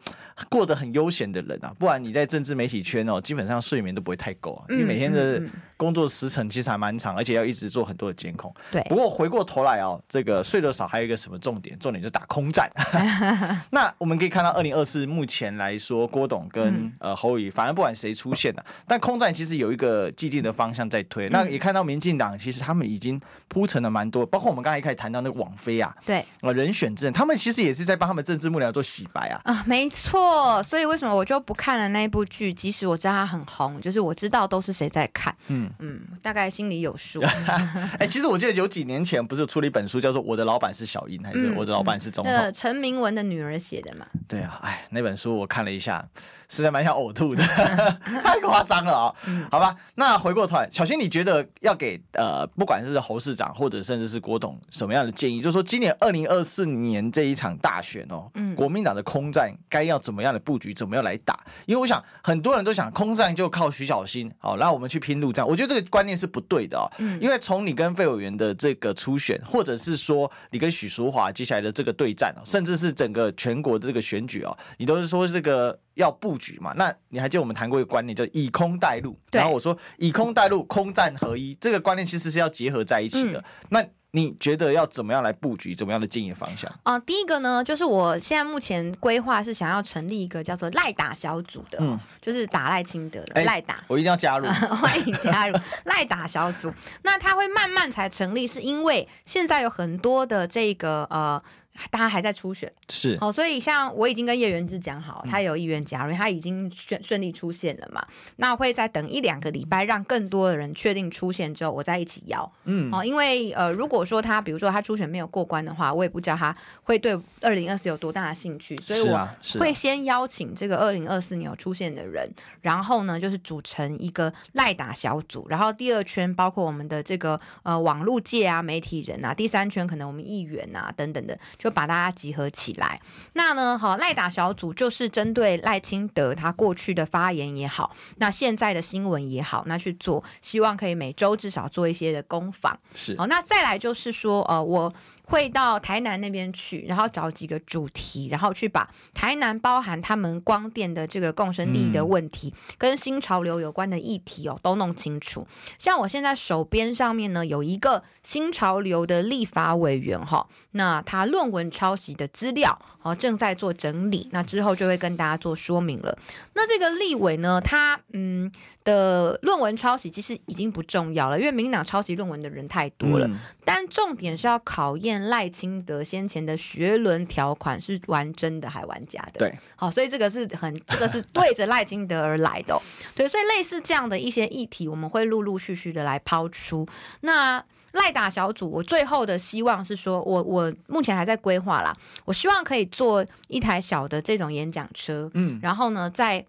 [0.50, 4.64] 过得很悠闲的人啊，不然你在政治媒体圈哦，基本上睡眠都不会太够啊。
[4.68, 5.42] 因为每天的
[5.74, 8.54] 工作时程其实还蛮长，而且要一直做很多的监控。
[8.70, 8.82] 对。
[8.90, 11.78] 不过回过头来哦，这个睡得少还有一个什么重点？
[11.78, 12.70] 重点就是打空战。
[13.72, 21.30] 那我们可以看到，二零二四目前来说，郭董跟呃侯友宜，反正不管谁出现了，但空战其实有一个既定的方向在推。
[21.30, 29.05] 那也看到民进党其实他们已经铺陈了蛮多，包括我们刚才一开始谈到那个网飞啊，对，呃人选之人，他们其实也是在帮他们政治幕僚做洗。
[29.12, 32.52] 白啊啊，没错，所以为什么我就不看了那一部剧？
[32.52, 37.20] 即使我知道它很红，就是我知道都是谁在看，嗯嗯，大概心里有数。
[37.46, 42.32] 哎、欸，其实我记得有几年前不是出了一本书，叫做《我的老板是小英》，还是《我的老板是总统》？
[42.36, 44.06] 呃、嗯，陈明文的女儿写的嘛。
[44.26, 46.04] 对啊，哎，那本书我看了一下，
[46.48, 47.42] 实在蛮想呕吐的，
[48.22, 49.14] 太夸张了啊、哦！
[49.26, 55.40] 嗯、好吧，那回过头来，小新，你觉得要给呃，不管是侯市长或者甚至是郭董什么样的建议？
[55.40, 61.38] 就是说，今年二零二四年这一场大选哦，嗯，国民党的空战该要怎么样的布局，怎么样来打？
[61.66, 65.46] 因为我想很多人都想空战就靠徐小新，好，然后我们去拼陆战。
[65.46, 66.90] 我觉得这个观念是不对的哦。
[66.98, 76.72] 嗯，因为从你跟费委员的这个初选，或者是说你跟许淑华接下来的这个对战，甚至是整个全国的这个选举哦，你都是说这个要布局嘛？
[76.76, 79.18] 那你还记得我们谈过一个观念，叫以空带陆。
[79.30, 83.38] 然后我说以空带陆，空战合一，这个观念其实是要结合在一起的。
[83.38, 85.74] 嗯、那你觉得要怎么样来布局？
[85.74, 86.70] 怎么样的经营方向？
[86.84, 96.72] 啊、呃，第一个呢，就是我现在目前规划是想要成立一个叫做赖打小组的，嗯，就是打赖清德的赖、欸、打，我一定要加入， 欢迎加入赖打小组。
[97.02, 101.42] 那他会慢慢才成立，是因为现在有很多的这个呃。
[101.90, 108.04] 大家还在初选，是哦，所以像我已经跟叶元之讲好，他有意愿加入，他已经顺顺利出现了嘛。
[108.36, 112.50] 那会再等一两个礼拜，让更多的人确定出现之后，我再一起邀。
[112.64, 122.28] 嗯，哦，因为呃，如果说他比如说他初选没有过关的话，我也不知道他会对二零二四有多大的兴趣，所以我会先邀请这个二零二四年有出现的人，
[122.62, 131.38] 然后呢，就是组成一个赖打小组，然后第二圈包括我们的这个呃网络界啊、媒体人啊，第三圈可能我们议员啊等等的。
[131.58, 133.00] 就把大家集合起来，
[133.34, 142.78] 那呢，好赖打小组就是针对赖清德他过去的发言也好，那现在的新闻也好，那去做，希望可以每周至少做一些的攻防。
[142.94, 144.92] 是，好，那再来就是说，呃，我。
[145.28, 155.44] 会到台南那边去，然后找几个主题，然后去把台南包含他们光电的这个共生利益的问题，嗯、跟新潮流有关的议题哦，都弄清楚。
[155.78, 166.16] 像我现在手边上面呢，有一个新潮流的立法委员哈，那他论文抄袭的资料哦正在做整理，那之后就会跟大家做说明了。
[166.54, 168.52] 那这个立委呢，他嗯
[168.84, 173.34] 的论文抄袭其实已经不重要了，因为民进党抄袭论文的人太多了，嗯、
[173.64, 175.15] 但重点是要考验。
[175.24, 179.40] 赖清德先前的学伦条款是玩真的还玩假的？
[179.40, 182.80] 对，好，所以这个是很，这个是对着赖清德而来的哦。
[183.14, 186.86] 对，所以类似这样的一些议题，我们会陆陆续续的来抛出。
[187.20, 196.44] 那赖打小组，我最后的希望是说，我我目前还在规划啦，我希望可以做一台小的这种演讲车，嗯，然后呢，在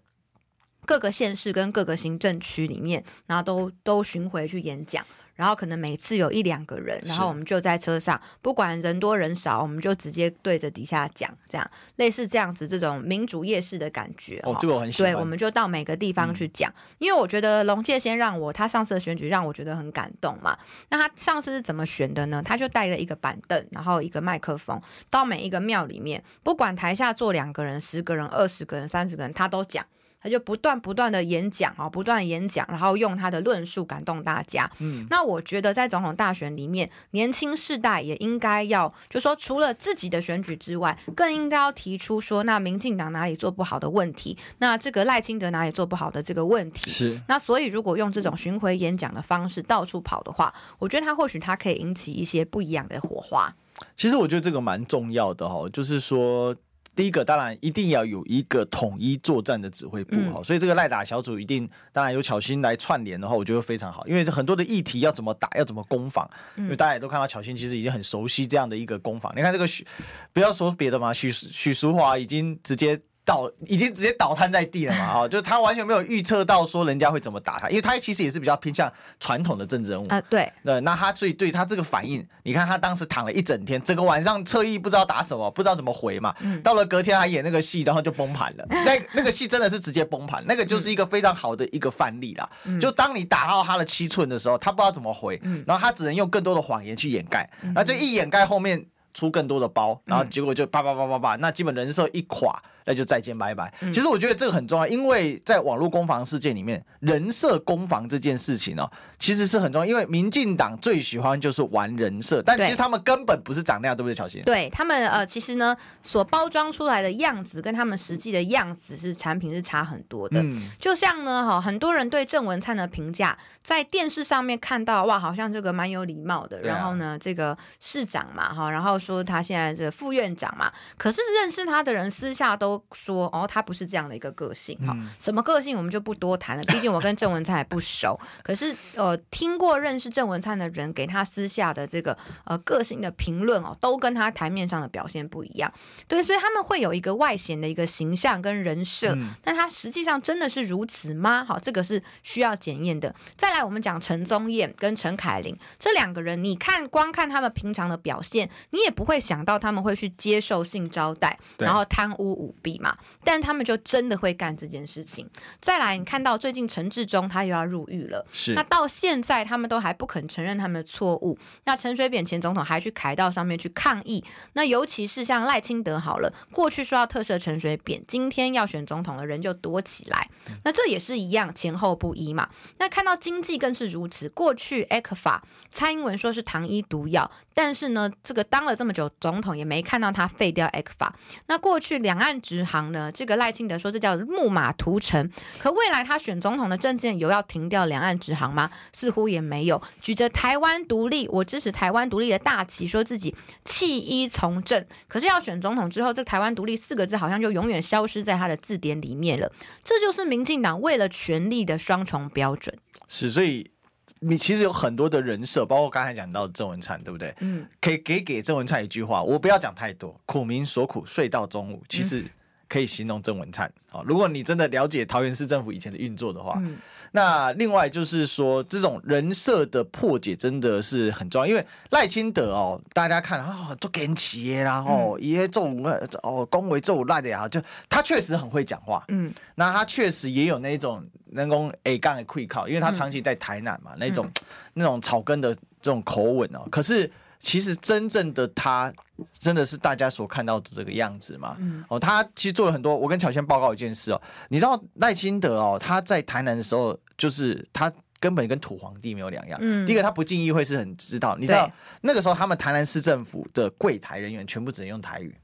[0.84, 5.04] 各个县市跟各个行政区里面，然后都都巡回去演讲。
[5.38, 14.40] 然后可能每次有一两个人，然后我们就在车上，不管人多人少，我们就直接对着底下讲，这样类似这样子这种民主夜市的感觉。
[14.42, 15.12] 哦，这个我很喜欢。
[15.12, 20.58] 对，我们就到每个地方去讲，嗯、因为我觉得龙介先让我他上次的选举让我觉得很感动嘛。
[20.88, 22.42] 那他上次是怎么选的呢？
[22.44, 29.86] 他就带了一个板凳，然后一个麦克风，到每一个庙里面，不管台下坐两个人、十个人、二十个人、三十个人，他都讲。
[30.20, 34.70] 他就不断不断的演讲啊，不断演讲，然后用他的论述感动大家。
[34.78, 46.90] 嗯，那我觉得在总统大选里面，年轻世代也应该要，就说除了自己的选举之外，更应该要提出说，那民进党哪里做不好的问题，那这个赖清德哪里做不好的这个问题。
[46.90, 47.20] 是。
[47.28, 53.54] 那所以如果用这种巡回演讲的方式到处跑的话，我觉得他或许他可以引起一些不一样的火花。
[53.96, 56.56] 其实我觉得这个蛮重要的哈，就是说。
[56.98, 69.32] 第一个当然一定要有一个统一作战的指挥部哈，嗯、所以这个赖打小组一定当然有巧心来串联的话，我觉得非常好，因为很多的议题要怎么打，要怎么攻防，嗯、因为大家也都看到巧心其实已经很熟悉这样的一个攻防。
[69.36, 69.86] 你看这个许，
[70.32, 73.00] 不要说别的嘛，许许淑华已经直接。
[73.28, 75.12] 倒已经直接倒瘫在地了嘛？
[75.20, 80.18] 哦，就是他完全没有预测到说人家会怎么打他，因为他其实也是比较偏向传统的政治人物啊。
[80.30, 86.34] 对，对，那他所以对他这个反应，你看他当时躺了一整天，整个晚上侧翼不知道打什么，不知道怎么回嘛。
[86.40, 88.64] 嗯、到了隔天还演那个戏，然后就崩盘了。
[88.86, 92.48] 那那个戏真的是直接崩盘，那个就是一个非常好的一个范例啦。
[92.64, 98.82] 嗯、就当你打到他的七寸的时候，他不知道怎么回，嗯、然后他只能用更多的谎言去掩盖，那这一掩盖后面
[99.14, 102.60] 出更多的包，然后结果就叭叭叭叭叭，那基本人设一垮。
[102.88, 103.70] 那就再见拜拜。
[103.92, 109.84] 其实我觉得这个很重要，因为在网络攻防事件里面，人设攻防这件事情哦，其实是很重要。
[109.84, 114.40] 因为民进党最喜欢就是玩人设，但其实他们根本不是长那样，对不对，乔欣？
[114.40, 120.40] 对他们呃，其实呢，所包装出来的样子跟他们实际的样子是产品是差很多的。
[120.40, 126.58] 嗯，就像呢，哈，很多人对郑文灿的评价，在电视上面看到哇，好像这个蛮有礼貌的。
[126.60, 132.82] 然后呢，这个市长嘛，哈，然后说他现在这个副院长嘛，可是认识他的人私下都。
[132.92, 136.62] 说哦，他不是这样的一个个性哈，嗯、什么个性我们就不多谈了。
[136.64, 145.72] 毕竟我跟郑文灿也不熟，可是呃，听过认识郑文灿的人给他私下的这个呃个性的评论哦，都跟他台面上的表现不一样。
[146.06, 151.44] 对，所以他们会有一个外显的一个形象跟人设，嗯、但他实际上真的是如此吗？
[151.44, 153.14] 好，这个是需要检验的。
[153.36, 162.78] 再来，我们讲陈宗彦跟陈凯琳这两个人，你看光看他们平常的表现，你也不会想到他们会去接受性招待，然后贪污舞弊。
[162.78, 165.28] 嘛，但他们就真的会干这件事情。
[165.60, 171.36] 再来，你看到最近陈志忠他又要入狱了，是那到现在他们都还不肯承认他们的错误。
[171.64, 174.22] 那陈水扁前总统还去凯道上面去抗议。
[174.52, 180.28] 那尤其是像赖清德好了，过去说要特赦陈水扁，今天要选总统的人就多起来。
[180.62, 182.48] 那这也是一样前后不一嘛。
[182.78, 184.28] 那看到经济更是如此。
[184.28, 185.40] 过去 ECFA
[185.72, 191.10] 蔡英文说是糖衣毒药，但是呢，这个当了这么久总统，也没看到他废掉 ECFA。
[191.46, 193.10] 那过去两岸直航呢？
[193.10, 195.28] 这个赖清德说这叫木马屠城。
[195.58, 198.70] 可未来他选总统的政见有要停掉两岸直航吗？
[198.92, 199.82] 似乎也没有。
[200.00, 204.86] 举着台湾独立，我支持台湾独立的大旗，说自己弃医从政。
[205.08, 209.50] 可是要选总统之后，这台湾独立四个字好像就永远消失在他的字典里面了。
[209.82, 212.78] 这就是民进党为了权力的双重标准。
[213.08, 213.72] 是，所以。
[214.20, 217.34] 你其实有很多的人设，包括刚才讲到郑文灿，对不对？
[217.40, 220.18] 嗯，可以给给郑文灿一句话，我不要讲太多。
[220.26, 222.24] 苦民所苦，睡到中午，其实
[222.68, 223.72] 可以形容郑文灿。
[223.90, 226.54] 好，如果你真的了解桃园市政府以前的运作的话。
[226.58, 226.76] 嗯
[227.10, 235.82] 那另外就是说，这种人设的破解真的是很重要，因为赖清德哦，大家看啊，做跟企业啦，哦，也这种
[236.22, 244.30] 哦，恭维这种烂的呀，就他确实很会讲话，嗯，那他确实也有那种能够 A 杠的气口，因为他长期在台南嘛，那种
[244.74, 247.10] 那种草根的这种口吻哦，可是。
[247.40, 248.92] 其实真正的他，
[249.38, 251.56] 真的是大家所看到的这个样子嘛？
[251.60, 252.96] 嗯、哦，他其实做了很多。
[252.96, 259.58] 我跟巧轩报告一件事哦，你知道赖清德哦，他在台南的时候，就是他根本跟土皇帝没有两样。
[259.62, 261.70] 嗯，第一个他不进议会是很知道，你知道
[262.00, 265.34] 那个时候他们台南市政府的柜台人员全部只能用台语，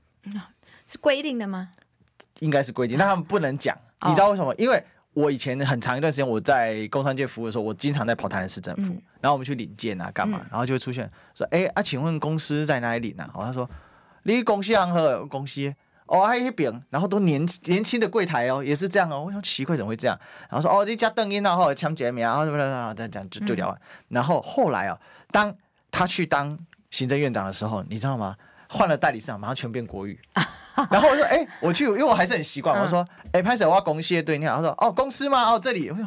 [0.86, 1.70] 是规定的吗？
[2.40, 3.76] 应该是规定，但他们不能讲。
[4.00, 4.54] 哦、你知道为什么？
[4.56, 4.84] 因为。
[5.14, 13.24] 我以前很长一段时间我在工商界服务的时候，我经常在跑台南市政府，嗯、然后我们去领件啊，干嘛，嗯、然后就会出现说，哎啊，请问公司在哪里领啊？
[13.26, 13.68] 然后他说，
[14.24, 15.72] 你公司行和公司，
[16.06, 20.18] 哦，还有一饼，然后都年年轻的柜台哦，也是这样哦，我想奇怪怎么会这样？
[20.50, 23.76] 然后说，哦，这家邓英然后抢姐妹啊，然后什么的，这样就就聊完。
[23.76, 24.98] 嗯、然后后来啊，
[25.30, 25.54] 当
[25.90, 26.58] 他去当
[26.90, 28.36] 行政院长的时候，你知道吗？
[28.68, 30.18] 换了代理市长，马上全变国语。
[30.90, 32.80] 然后我说，哎、欸，我去，因为我还是很习惯。
[32.80, 34.56] 我说，哎、欸，拍手我要公司对，你好。
[34.56, 35.50] 他说，哦，公司吗？
[35.50, 35.88] 哦，这里。
[35.88, 36.04] 我说，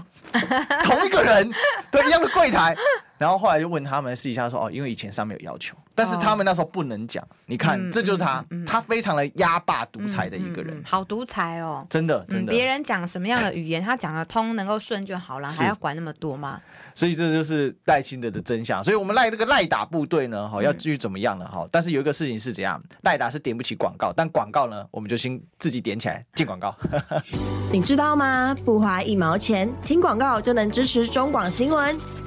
[0.84, 1.50] 同一个人，
[1.90, 2.76] 对，一样的柜台。
[3.18, 5.76] 然后后来就问他们试一下，说，哦，因为以前上面有要求。
[5.96, 12.52] 但是他们那时候不能讲，你看，嗯、这就是他，嗯嗯、他非常的压霸独裁的一个人，嗯嗯、好独裁哦，真的，真的。
[12.52, 16.62] 别人讲什么样的语言，他讲得通，能够顺就好了， 是还要管那么多吗？
[16.94, 18.84] 所以这就是赖清德的真相。
[18.84, 21.48] 所以我们赖这个赖打部队呢，哈，要至于怎么样呢？
[21.48, 26.76] 哈，但是有一个事情是怎样，赖打是点不起广告，但广告呢，我们就先自己点起来进广告。
[27.74, 28.56] 你知道吗？
[28.64, 32.27] 不花一毛钱，听广告就能支持中广新闻。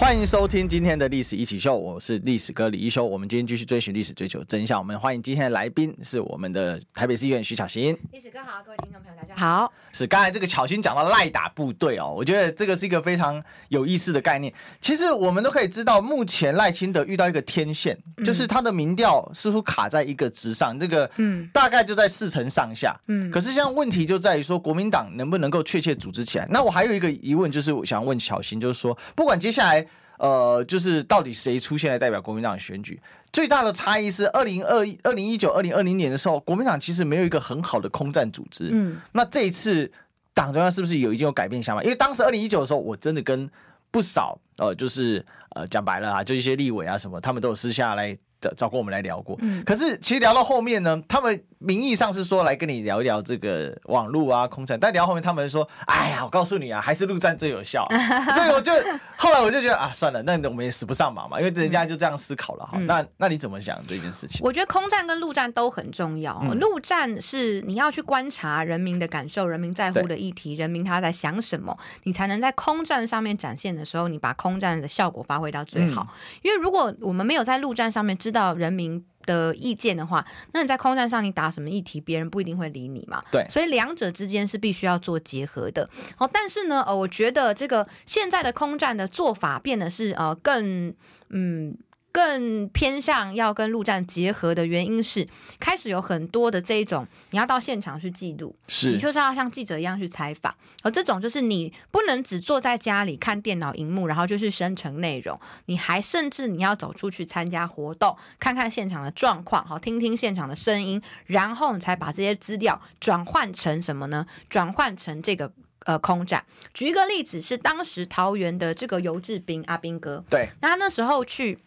[0.00, 3.04] 欢迎收听今天的历史一起秀，我是历史哥李一修。
[3.04, 4.78] 我们今天继续追寻历史，追求真相。
[4.78, 7.94] 我们欢迎今天的来宾是我们的台北市议员徐巧芯。
[8.10, 9.70] 历史哥好，各位听众朋友大家好。
[9.92, 14.52] 是刚才这个巧芯讲到赖打部队哦，我觉得这个是一个非常有意思的概念。
[14.80, 22.98] 其实我们都可以知道，目前赖清德遇到一个天线，嗯、就是他的民调似乎卡在一个值上，这个嗯，大概就在四成上下。
[23.08, 26.48] 嗯，可是现在问题就在于说，国民党能不能够确切组织起来？
[26.50, 29.86] 那我还有一个疑问，就是我想问巧芯，就是说，不管接下来。
[30.20, 33.00] 呃，就是到底谁出现来代表国民党的选举？
[33.32, 38.68] 最大的差异是二零二一、二零一九、二零二零年的时候，国民党其实没有一个很好的空战组织。
[38.70, 39.90] 嗯，那这一次
[40.34, 41.82] 党中央是不是有已经有改变想法？
[41.82, 43.48] 因为当时二零一九的时候，我真的跟
[43.90, 48.16] 不少呃，就是呃讲白了啊，就一些立委啊什么，他们都有私下来。
[48.40, 57.86] 找找过我们来聊过，嗯，可是其实聊到后面呢，他们名义上是说来跟你聊一聊这个网络啊、空战，但聊后面他们说，哎呀，我告诉你啊，还是陆战最有效。
[58.34, 58.72] 所以我就
[59.16, 62.78] 后来我就觉得啊，算了，那我们也使不上忙嘛，因为人家就这样思考了哈。
[62.78, 64.40] 嗯、那那你怎么想这件事情？
[64.42, 66.40] 我觉得空战跟陆战都很重要。
[66.42, 76.06] 嗯、陆战是你要去观察人民的感受，人民在乎的议题，人民他在想什么，你才能在空战上面展现的时候，你把空战的效果发挥到最好。
[76.08, 83.22] 嗯、因为如果我们没有在陆战上面知道人民的意见的话，那你在空战上你打什么议题，别人不一定会理你嘛。
[83.30, 85.88] 对，所以两者之间是必须要做结合的。
[86.18, 90.94] 哦，但是呢，呃，我觉得这个现在的空战的做法变得是呃更
[91.28, 91.76] 嗯。
[92.12, 95.28] 更偏向要跟陆战结合的原因是，
[95.60, 114.26] 开始有很多的这一种，你要到现场去记录，是，你就是要像记者一样去采访，而这种就是你不能只坐在家里看电脑荧幕，然后就去生成内容，你还甚至你要走出去参加活动，看看现场的状况，好，听听现场的声音，然后你才把这些资料转换成什么呢？
[114.48, 115.52] 转换成这个
[115.84, 116.44] 呃空战。
[116.74, 121.58] 举一个例子，是当时桃园的这个游志斌阿斌哥，对，那他那时候去。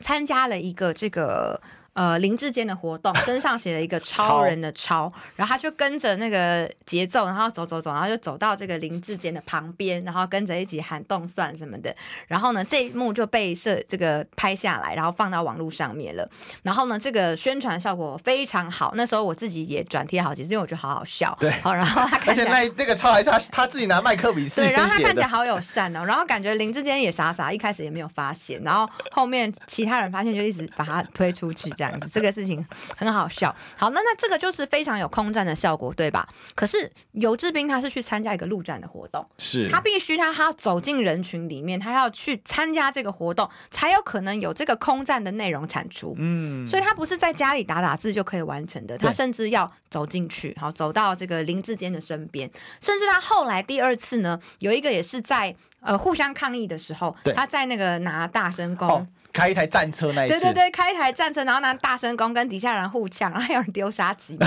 [0.00, 1.60] 参加了一个这个
[1.96, 11.94] 呃林志坚的活动，身上写了一个 超人的超，超然后他就跟着那个节奏，然后走走走，然后就走到这个林志坚的旁边，然后跟着一起喊动算什么的。
[12.26, 16.28] 然后呢，这一幕就被摄这个拍下来，然后放到网络上面了。
[16.62, 18.92] 然后呢，这个宣传效果非常好。
[18.94, 21.34] 那时候我自己也转贴好几次，因为我觉得好好笑。
[21.40, 24.68] 对，好，然后他 而且那那个超还是他他自己拿麦克笔写的。
[24.68, 32.64] 对，然后他看起来好友善哦，然后感觉林志坚也傻傻，一开始也没有发现，然后后面其他人发现就一直把他推出去，这样子，这个事情
[32.96, 33.54] 很好笑。
[33.76, 36.28] 好，那那这个就是非常有空战的效果，对吧？
[36.54, 46.14] 可是游志斌他是去参加一个陆战的活动，是他必须他他要走进人群里面，他要去参加这个活动，才有可能有这个空战的内容产出。
[46.18, 58.88] 嗯，所以他不是在家里打打字就可以完成的，他甚至要走进去，好，走到这个林志坚的身边，甚至他后来第二次呢，有一个也是在呃互相抗议的时候，他在那个拿大声公。
[58.88, 59.06] 哦
[59.36, 64.38] 开一台战车那一次，对对对，开一台战车，然后拿大声公跟底下人互呛，然后还有人丢沙棘，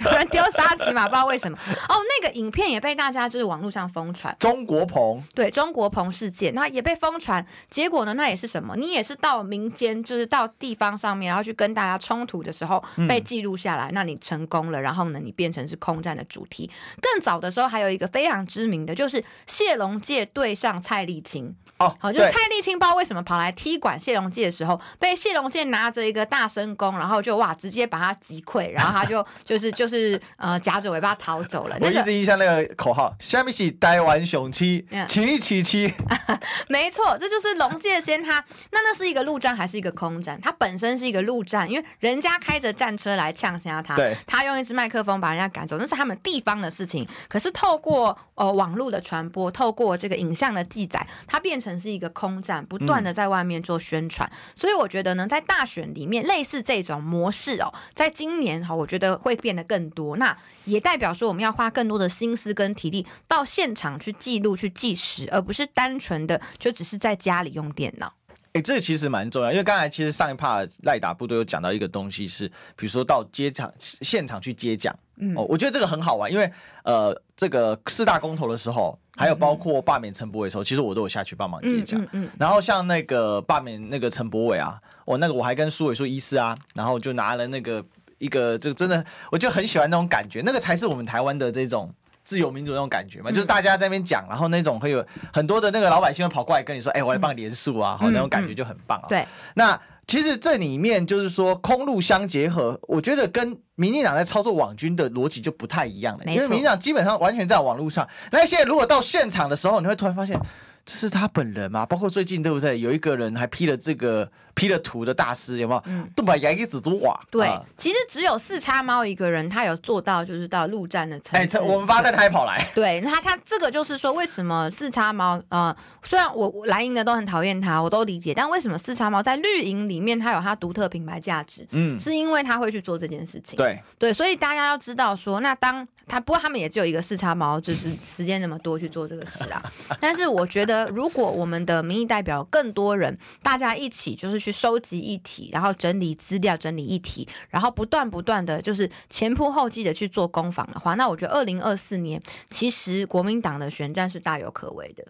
[0.00, 1.58] 有人丢沙棘嘛，不知道为什么。
[1.88, 7.44] 哦，那个影片也被大家就是网络上疯传，中国鹏，对中国鹏事件，那也被疯传。
[7.68, 8.74] 结果呢，那也是什么？
[8.76, 14.80] 你也是到民间，就是到地方上面，然后去跟大家冲突的时候被记录下来，嗯、那你成功了。
[14.80, 16.70] 然后呢，你变成是空战的主题。
[17.02, 21.54] 更早的时候，还有一个非常知名的就是谢龙介对上蔡丽青。
[21.78, 31.76] 哦，好，就是蔡丽青不知道为什么跑来踢馆谢龙介的时候，被谢龙介拿着一个大声弓，然后就哇，直接把他击溃，然后他就 就是就是呃夹着尾巴逃走了。
[31.80, 35.92] 我一直印象那个口号，下面是呆玩雄七，七七七。
[36.68, 40.40] 没错，这就是龙介先他，那那是一个陆战还是一个空战？
[40.40, 47.08] 他本身是一个陆战，因为人家开着战车来呛下他，对，他用一支麦克风把人家赶走，那是他们地方的事情。
[47.28, 51.54] 可是透过呃网络的传播，透过这个影像的记载，它变。
[51.64, 60.16] 成是一个空战，不断的在外面做宣传，所以我觉得呢，在大选里面，类似这种模式哦，在今年哈，我觉得会变得更多。
[60.16, 68.12] 那也代表说，我们要花更多的心思跟体力到现场去记录、去计时，而不是单纯的就只是在家里用电脑。
[68.54, 72.46] 哎、欸，这个其实蛮重要，因为刚才其实上一趴赖打部都有讲到一个东西是，
[72.76, 74.96] 比如说到接场现场去接奖。
[75.16, 76.48] 嗯，哦，我觉得这个很好玩，因为
[76.84, 82.00] 呃，这个四大公投的时候，还有包括罢免陈柏伟的时候，其实我都有下去帮忙接奖。
[82.12, 87.84] 嗯，然后像那个罢免那个陈柏伟啊，我那个我还跟苏伟说医师啊，然后就拿了那个
[88.18, 91.92] 一个，这个真的，我就很喜欢那种感觉，那个才是我们台湾的这种
[92.24, 99.06] 自由民主那种感觉嘛，就是大家在那边讲，然后那种会有很多的那个老百姓会跑过来跟你说，哎，我来帮你连署啊，好，那种感觉就很棒啊。
[99.08, 99.80] 对，那。
[100.06, 110.38] 其实这里面就是说空路相结合，我觉得跟民进党在操作网军的逻辑就不太一样了，因为民进党基本上完全在网络上，那现在如果到现场的时候，你会突然发现。
[110.86, 111.86] 这是他本人吗？
[111.86, 112.78] 包括最近对不对？
[112.78, 115.82] 有一个人还 P 了这个 P 了图的大师有没有？
[115.86, 117.18] 嗯，都把牙一子都画。
[117.30, 121.58] 对，啊、其实只有四叉猫一个人，他有做到就是到陆战的层次。
[121.58, 122.70] 哎，我们发，但他也跑来。
[122.74, 125.42] 对， 他他这个就是说，为什么四叉猫？
[125.48, 131.66] 呃，虽然我蓝营的都很讨厌他，我都理解，但为什么四叉猫在绿营里面他有他独特品牌价值？
[131.70, 133.56] 嗯，是因为他会去做这件事情。
[133.56, 139.62] 对对，所以大家要知道说，那当他不过他们也只有一个四叉猫，就是时间那么多去做这个事啊。
[139.98, 155.04] 但是我觉得，如果我们的民意代表更多人，大家一起就是去收集议题，然后整理资料、整理议题，然后不断不断的就是前仆后继的去做攻防的话，那我觉得二零二四年其实国民党的选战是大有可为的。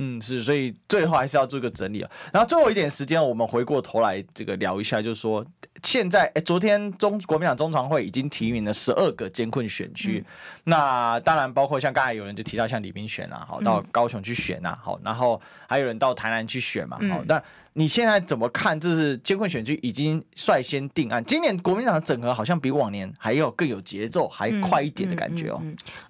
[0.00, 2.10] 嗯，是，所以最后还是要做一个整理啊。
[2.32, 5.44] 然后最后一点时间，我们回过头来这个聊一下，就是说
[5.82, 10.32] 现在，哎，昨天中国民党中常会已经提名了十二个监困选区，嗯、
[10.64, 17.42] 那当然包括像刚才有人就提到像李明选啊，好到高雄去选啊，好，然后还有人到台南去选嘛，好，那
[17.72, 18.78] 你现在怎么看？
[18.78, 25.60] 就是监困选区已经率先定案，今年国民党的整合好像比往年还要更有节奏，还快一点的感觉哦。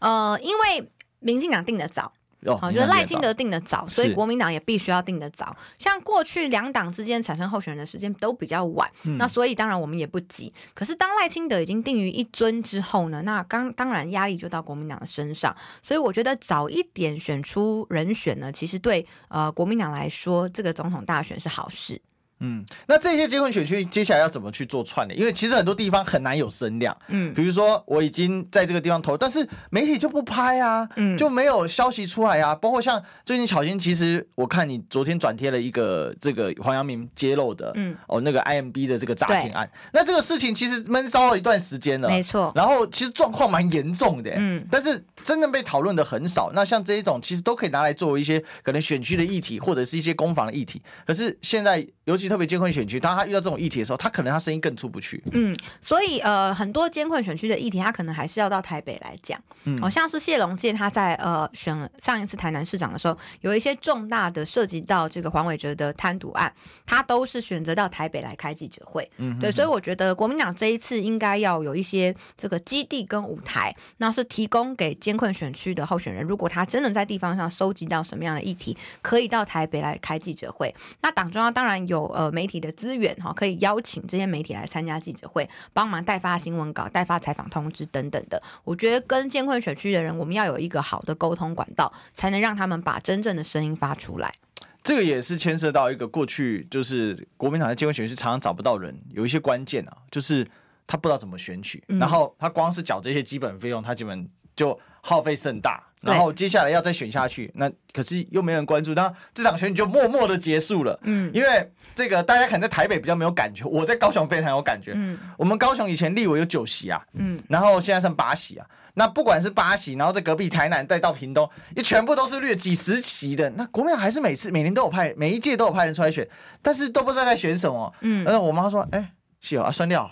[0.00, 2.12] 呃，因为民进党定的早。
[2.56, 5.56] 好，觉得赖清德定的早，所以国民党也必须要定的早。
[5.76, 10.52] 像过去两党之间产生候选人的时间都比较晚，嗯、那所以当然我们也不急。
[10.72, 15.54] 可是当赖清德已经定于一尊之后呢，那刚当然压力就到国民党的身上。
[15.82, 22.00] 所以我觉得早一点选出人选呢，其实对呃国民党来说，这个总统大选是好事。
[22.40, 25.18] 嗯，那这些艰困选区接下来要怎么去做串联？
[25.18, 26.96] 因为其实很多地方很难有声量。
[27.08, 32.54] 嗯，比如说我已经在这个地方投，但是媒体就不拍啊，嗯，就没有消息出来啊。
[32.54, 39.68] 包括像最近巧心，其实我看你昨天转贴了一个这个黄阳明揭露的，嗯，哦那个 IMB 的这个诈骗案。
[39.92, 42.52] 那这个事情其实闷烧了一段时间了，没错。
[42.54, 46.52] 然后其实状况蛮严重的，嗯，但是真正被讨论的很少。
[46.54, 50.80] 那像这一种其实都可以拿来作为一些可能选区的议题，或者是一些攻防的议题。
[51.04, 55.22] 可是现在尤其其特别艰困选区，当他遇到这种议题的时候，他可能他声音更出不去。
[55.32, 59.40] 嗯，所以呃，很多艰困选区的议题，他可能还是要到台北来讲。
[59.64, 66.52] 嗯，好像是谢龙介他在呃选上一次台南市长的时候，有一些重大的涉及到这个黄伟哲的贪渎案，
[66.86, 69.08] 他都是选择到台北来开记者会。
[69.16, 80.74] 嗯对，所以我觉得国民党这一次应该要有一些这个基地跟舞台，那是提供给艰困选区的候选人，如果他真的在地方上收集到什么样的议题，可以到台北来开记者会。
[81.02, 88.42] 那党中央当然有呃媒体的资源哈，可以邀请这些媒体来参加记者会，帮忙代发新闻稿、代发采访通知等等的。
[88.64, 94.34] 我觉得跟监困选区的人，我们要有一个好的沟通管道，才能让他们把真正的声音发出来。
[94.82, 100.44] 这个也是牵涉到一个过去，就是国民党的监管选区常常找不到人，有一些关键啊，就是
[100.88, 105.84] 他不知道怎么选举，嗯、然后他光是缴这些基本费用，他基本就耗费甚大。
[106.02, 110.98] 然后接下来要再选下去，那可是又没人关注，那这场选举就默默的结束了。
[111.02, 114.92] 嗯，因为这个大家可能在台北比较没有感觉，我在高雄非常有感觉。
[114.94, 118.66] 嗯，我们高雄以前立委有九席啊，嗯，然后现在剩八席啊。
[118.94, 123.48] 那不管是八席，然后在隔壁台南再到屏东，也全部都是略几十席的。
[123.50, 126.28] 那国民党还是每次每年都有派，每一届都有派人出来选，
[126.62, 127.94] 但是都不知道在选什么。
[128.00, 130.02] 嗯，然后我妈说：“哎，是哦，啊，酸掉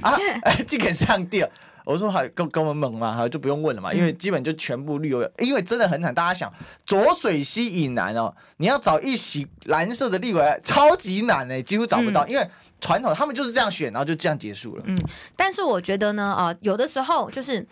[0.00, 1.48] 啊， 哎，这个上吊。”
[1.86, 6.12] 我说好跟跟我们猛嘛，就不用问了嘛，因为基本就全部绿油，因为真的很惨。
[6.12, 6.52] 大家想，
[6.84, 12.46] 浊水溪以南哦，你要找一席蓝色的立委超级难哎，几乎找不到，嗯、因为
[12.80, 14.82] 传统他们就是这样选，然后就这样结束了。
[14.86, 14.98] 嗯，
[15.36, 17.64] 但是我觉得呢，呃，有的时候就是。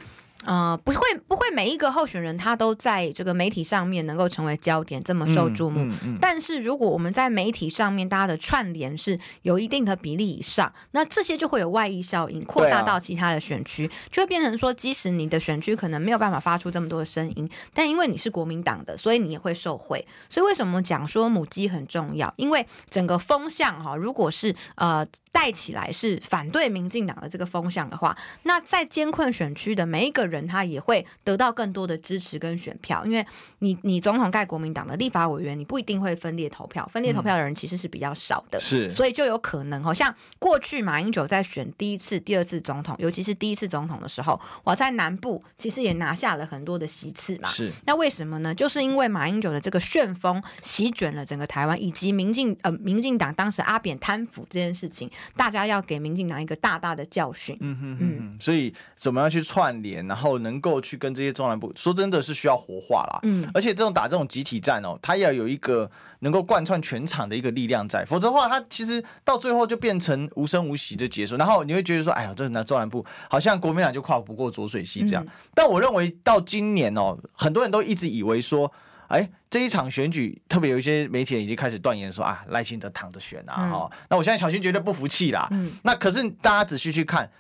[0.45, 5.81] 呃，不会，不会，每一个候选人他都在这个媒体上面能够成为焦点，这么受注目。
[5.81, 20.07] 嗯嗯嗯、但是如果我们在媒体上面大家的串联是有一定的比例以上，那这些就会有外溢效应，扩大到其他的选区，啊、就会变成说，即使你的选区可能没有办法发出这么多的声音，但因为你是国民党的，所以你也会受惠。
[20.29, 22.31] 所以为什么讲说母鸡很重要？
[22.37, 30.34] 因为整个风向哈，如果是呃带起来是反对民进党的这个风向的话，那在艰困选区的每一个人。
[30.35, 33.25] 人他也会得到更多的支持跟选票，因为
[33.61, 48.55] 你你总统盖国民党的立法委员，你不一定会分裂投票，分裂投票的人其实是比较少的，是、嗯，所以就有可能，好像过去马英九在选第一次、第二次总统，尤其是第一次总统的时候，我在南部其实也拿下了很多的席次嘛，是，那为什么呢？
[48.55, 60.35] 就是因为马英九的这个旋风席卷了整个台湾，以及民进呃民进党当时阿扁贪腐这件事情，大家要给民进党一个大大的教训，嗯哼哼，嗯，所以怎么样去串联，然后。
[60.45, 63.21] 能够去跟这些中南部说，真的是需要活化啦。
[63.23, 71.37] 嗯，而且这种打这种集体战哦，它要有一个能够贯穿全场的一个力量在，否则的话，它其实到最后就变成无声无息的结束。
[71.37, 75.25] 然后你会觉得说，哎呀，这那中南部好像国民党就跨不过浊水溪这样。
[75.25, 78.71] 嗯、但我认为到今年哦，很多人都一直以为说，
[79.09, 83.55] 哎，这一场选举，特别有一些媒体已经开始断言说啊，赖清德躺着选啊。
[83.55, 85.49] 哈、嗯，那我现在小新绝对不服气啦。
[85.53, 87.31] 嗯，那可是大家仔细去看，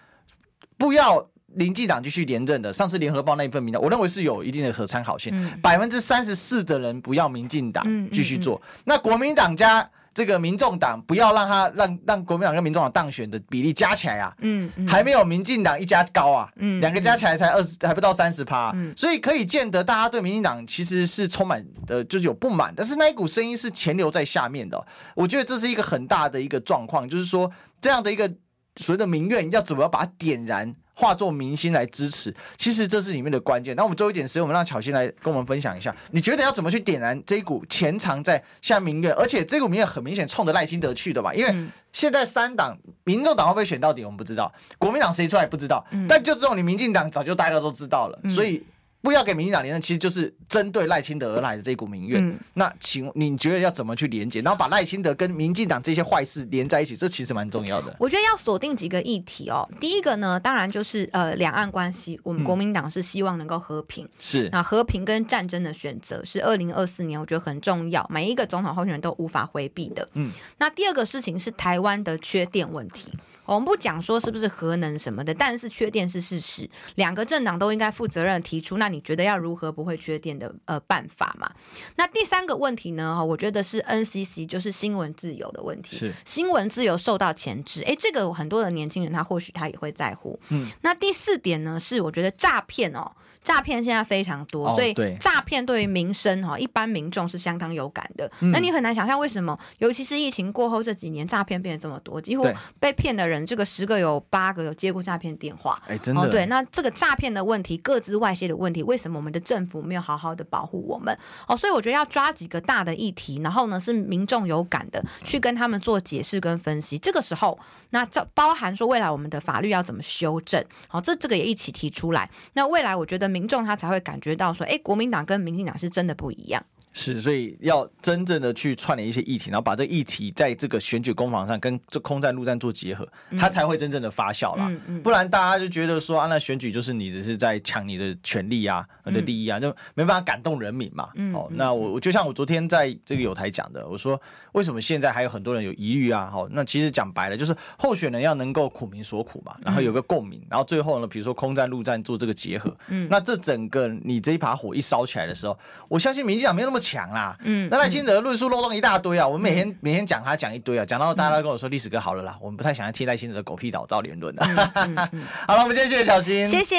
[0.78, 1.28] 不要。
[1.56, 5.32] 民进党继续连任的，上次联合报那一份民调，我认为是有一定的可参考性。
[5.62, 8.62] 百分之三十四的人不要民进党继续做，嗯。
[8.62, 14.86] 嗯嗯、那国民党加这个民众党不要让他让让国民党跟民众党当选的比例加起来啊，嗯，嗯。
[14.86, 24.80] 还没有民进党一家高啊，嗯，两个加起来才二十还不到三十趴，嗯，所以可以见得大家对民进党其实是充满的，就是有不满，但是那一股声音是潜留在下面的，
[25.16, 27.50] 我觉得这是一个很大的一个状况，就是说
[27.80, 28.28] 这样的一个
[28.76, 30.74] 所谓的民怨要怎么把它点燃。
[30.94, 33.74] 化作明星来支持，其实这是里面的关键。
[33.76, 41.34] 那我们最后一点时间，我们让巧心来跟我们分享一下，你觉得要怎么去点燃这一股潜藏在下民怨，而且这股民怨很明显冲着赖清德去的吧？
[41.34, 41.54] 因为
[41.92, 44.46] 现在三党，民众党会不会选到底，我们不知道；
[44.78, 48.64] 国民党谁出来不知道，但就这种你民进党早就大家都知道了，所以。
[49.04, 52.26] 不要给民进党连任，其实就是针对赖清德而来的这一股民怨。
[52.26, 56.96] 嗯、那请你觉得要怎么去连接，然后把赖清德跟民进党这些坏事连在一起？
[56.96, 57.94] 这其实蛮重要的。
[58.00, 59.68] 我觉得要锁定几个议题哦。
[59.78, 64.08] 第一个呢，当然就是呃两岸关系，我们国民党是希望能够和平。
[64.18, 64.50] 是、嗯。
[64.52, 70.08] 那和平跟战争的选择是二零二四年我觉得很重要，每一个总统候选人都无法回避的。
[70.14, 70.32] 嗯。
[70.56, 73.12] 那第二个事情是台湾的缺电问题。
[73.46, 78.78] 我们不讲说是不是核能什么的，但是缺电是事实，两个政党都应该负责任提出。
[78.78, 81.50] 那你觉得要如何不会缺电的呃办法嘛？
[81.96, 83.14] 那第三个问题呢？
[83.16, 85.96] 哈，我觉得是 NCC，就是新闻自由的问题。
[85.96, 90.38] 是新闻自由受到钳制，哎，这个很多的年轻人他或许他也会在乎。
[90.48, 93.12] 嗯，那第四点呢是我觉得诈骗哦。
[93.44, 98.28] 诈骗现在非常多，哦、所以诈骗对于民生哈，一般民众是相当有感的。
[98.40, 102.48] 嗯、那你很难想象为什么，尤其是疫情过后这几年，诈骗变得这么多，几乎
[102.80, 105.80] 被骗的人这个十个有八个有接过诈骗电话。
[105.86, 106.22] 哎，真的。
[106.22, 111.14] 哦，对，那这个诈骗的问题，各自外泄的问题，为什么我们的政府没有好好的保护我们？
[111.46, 116.98] 哦，所以我觉得要抓几个大的议题，然后呢是民众有感的，去跟他们做解释跟分析。
[116.98, 117.58] 这个时候，
[117.90, 120.64] 那这包含说未来我们的法律要怎么修正？
[120.88, 122.30] 好，这这个也一起提出来。
[122.54, 126.64] 那未来我觉得民众他才会感觉到说，哎，国民党跟民进党是真的不一样。
[126.96, 134.68] 是，所以要真正的去串联一些议题，然后把这议题在这个选举攻防上跟这空战陆战做结合，它才会真正的发酵啦。
[134.70, 141.10] 嗯嗯、不然大家就觉得说啊，那选举就是你只是在抢你的权利啊、你的利益啊，就没办法感动人民嘛。
[141.16, 144.20] 嗯、哦，那我我就像我昨天在这个有台讲的，我说
[144.52, 146.30] 为什么现在还有很多人有疑虑啊？
[146.30, 156.83] 好，那其实讲白了就是候选人要能够苦民所苦嘛，然后有个共鸣，然后最后呢，比如说空战陆战做这个结合，嗯，那这整个你这一把火一烧起来的时候，我相信民进党没有那么。
[156.84, 164.44] 强啦，嗯，那赖清德论述漏洞一大堆啊，我们每天、嗯、每天讲他讲一堆啊，讲到大家都跟我说历史哥好了啦，我们不太想要听赖清德的狗屁倒灶言论了。
[165.48, 166.76] 好了，我们今天谢谢小新，谢谢。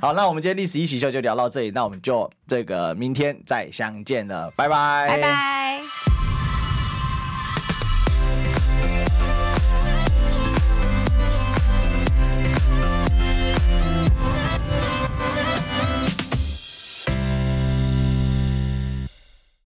[0.00, 6.13] 好，那我们今天历史一起秀就聊到这里，那我们就这个明天再相见了，拜拜，拜拜。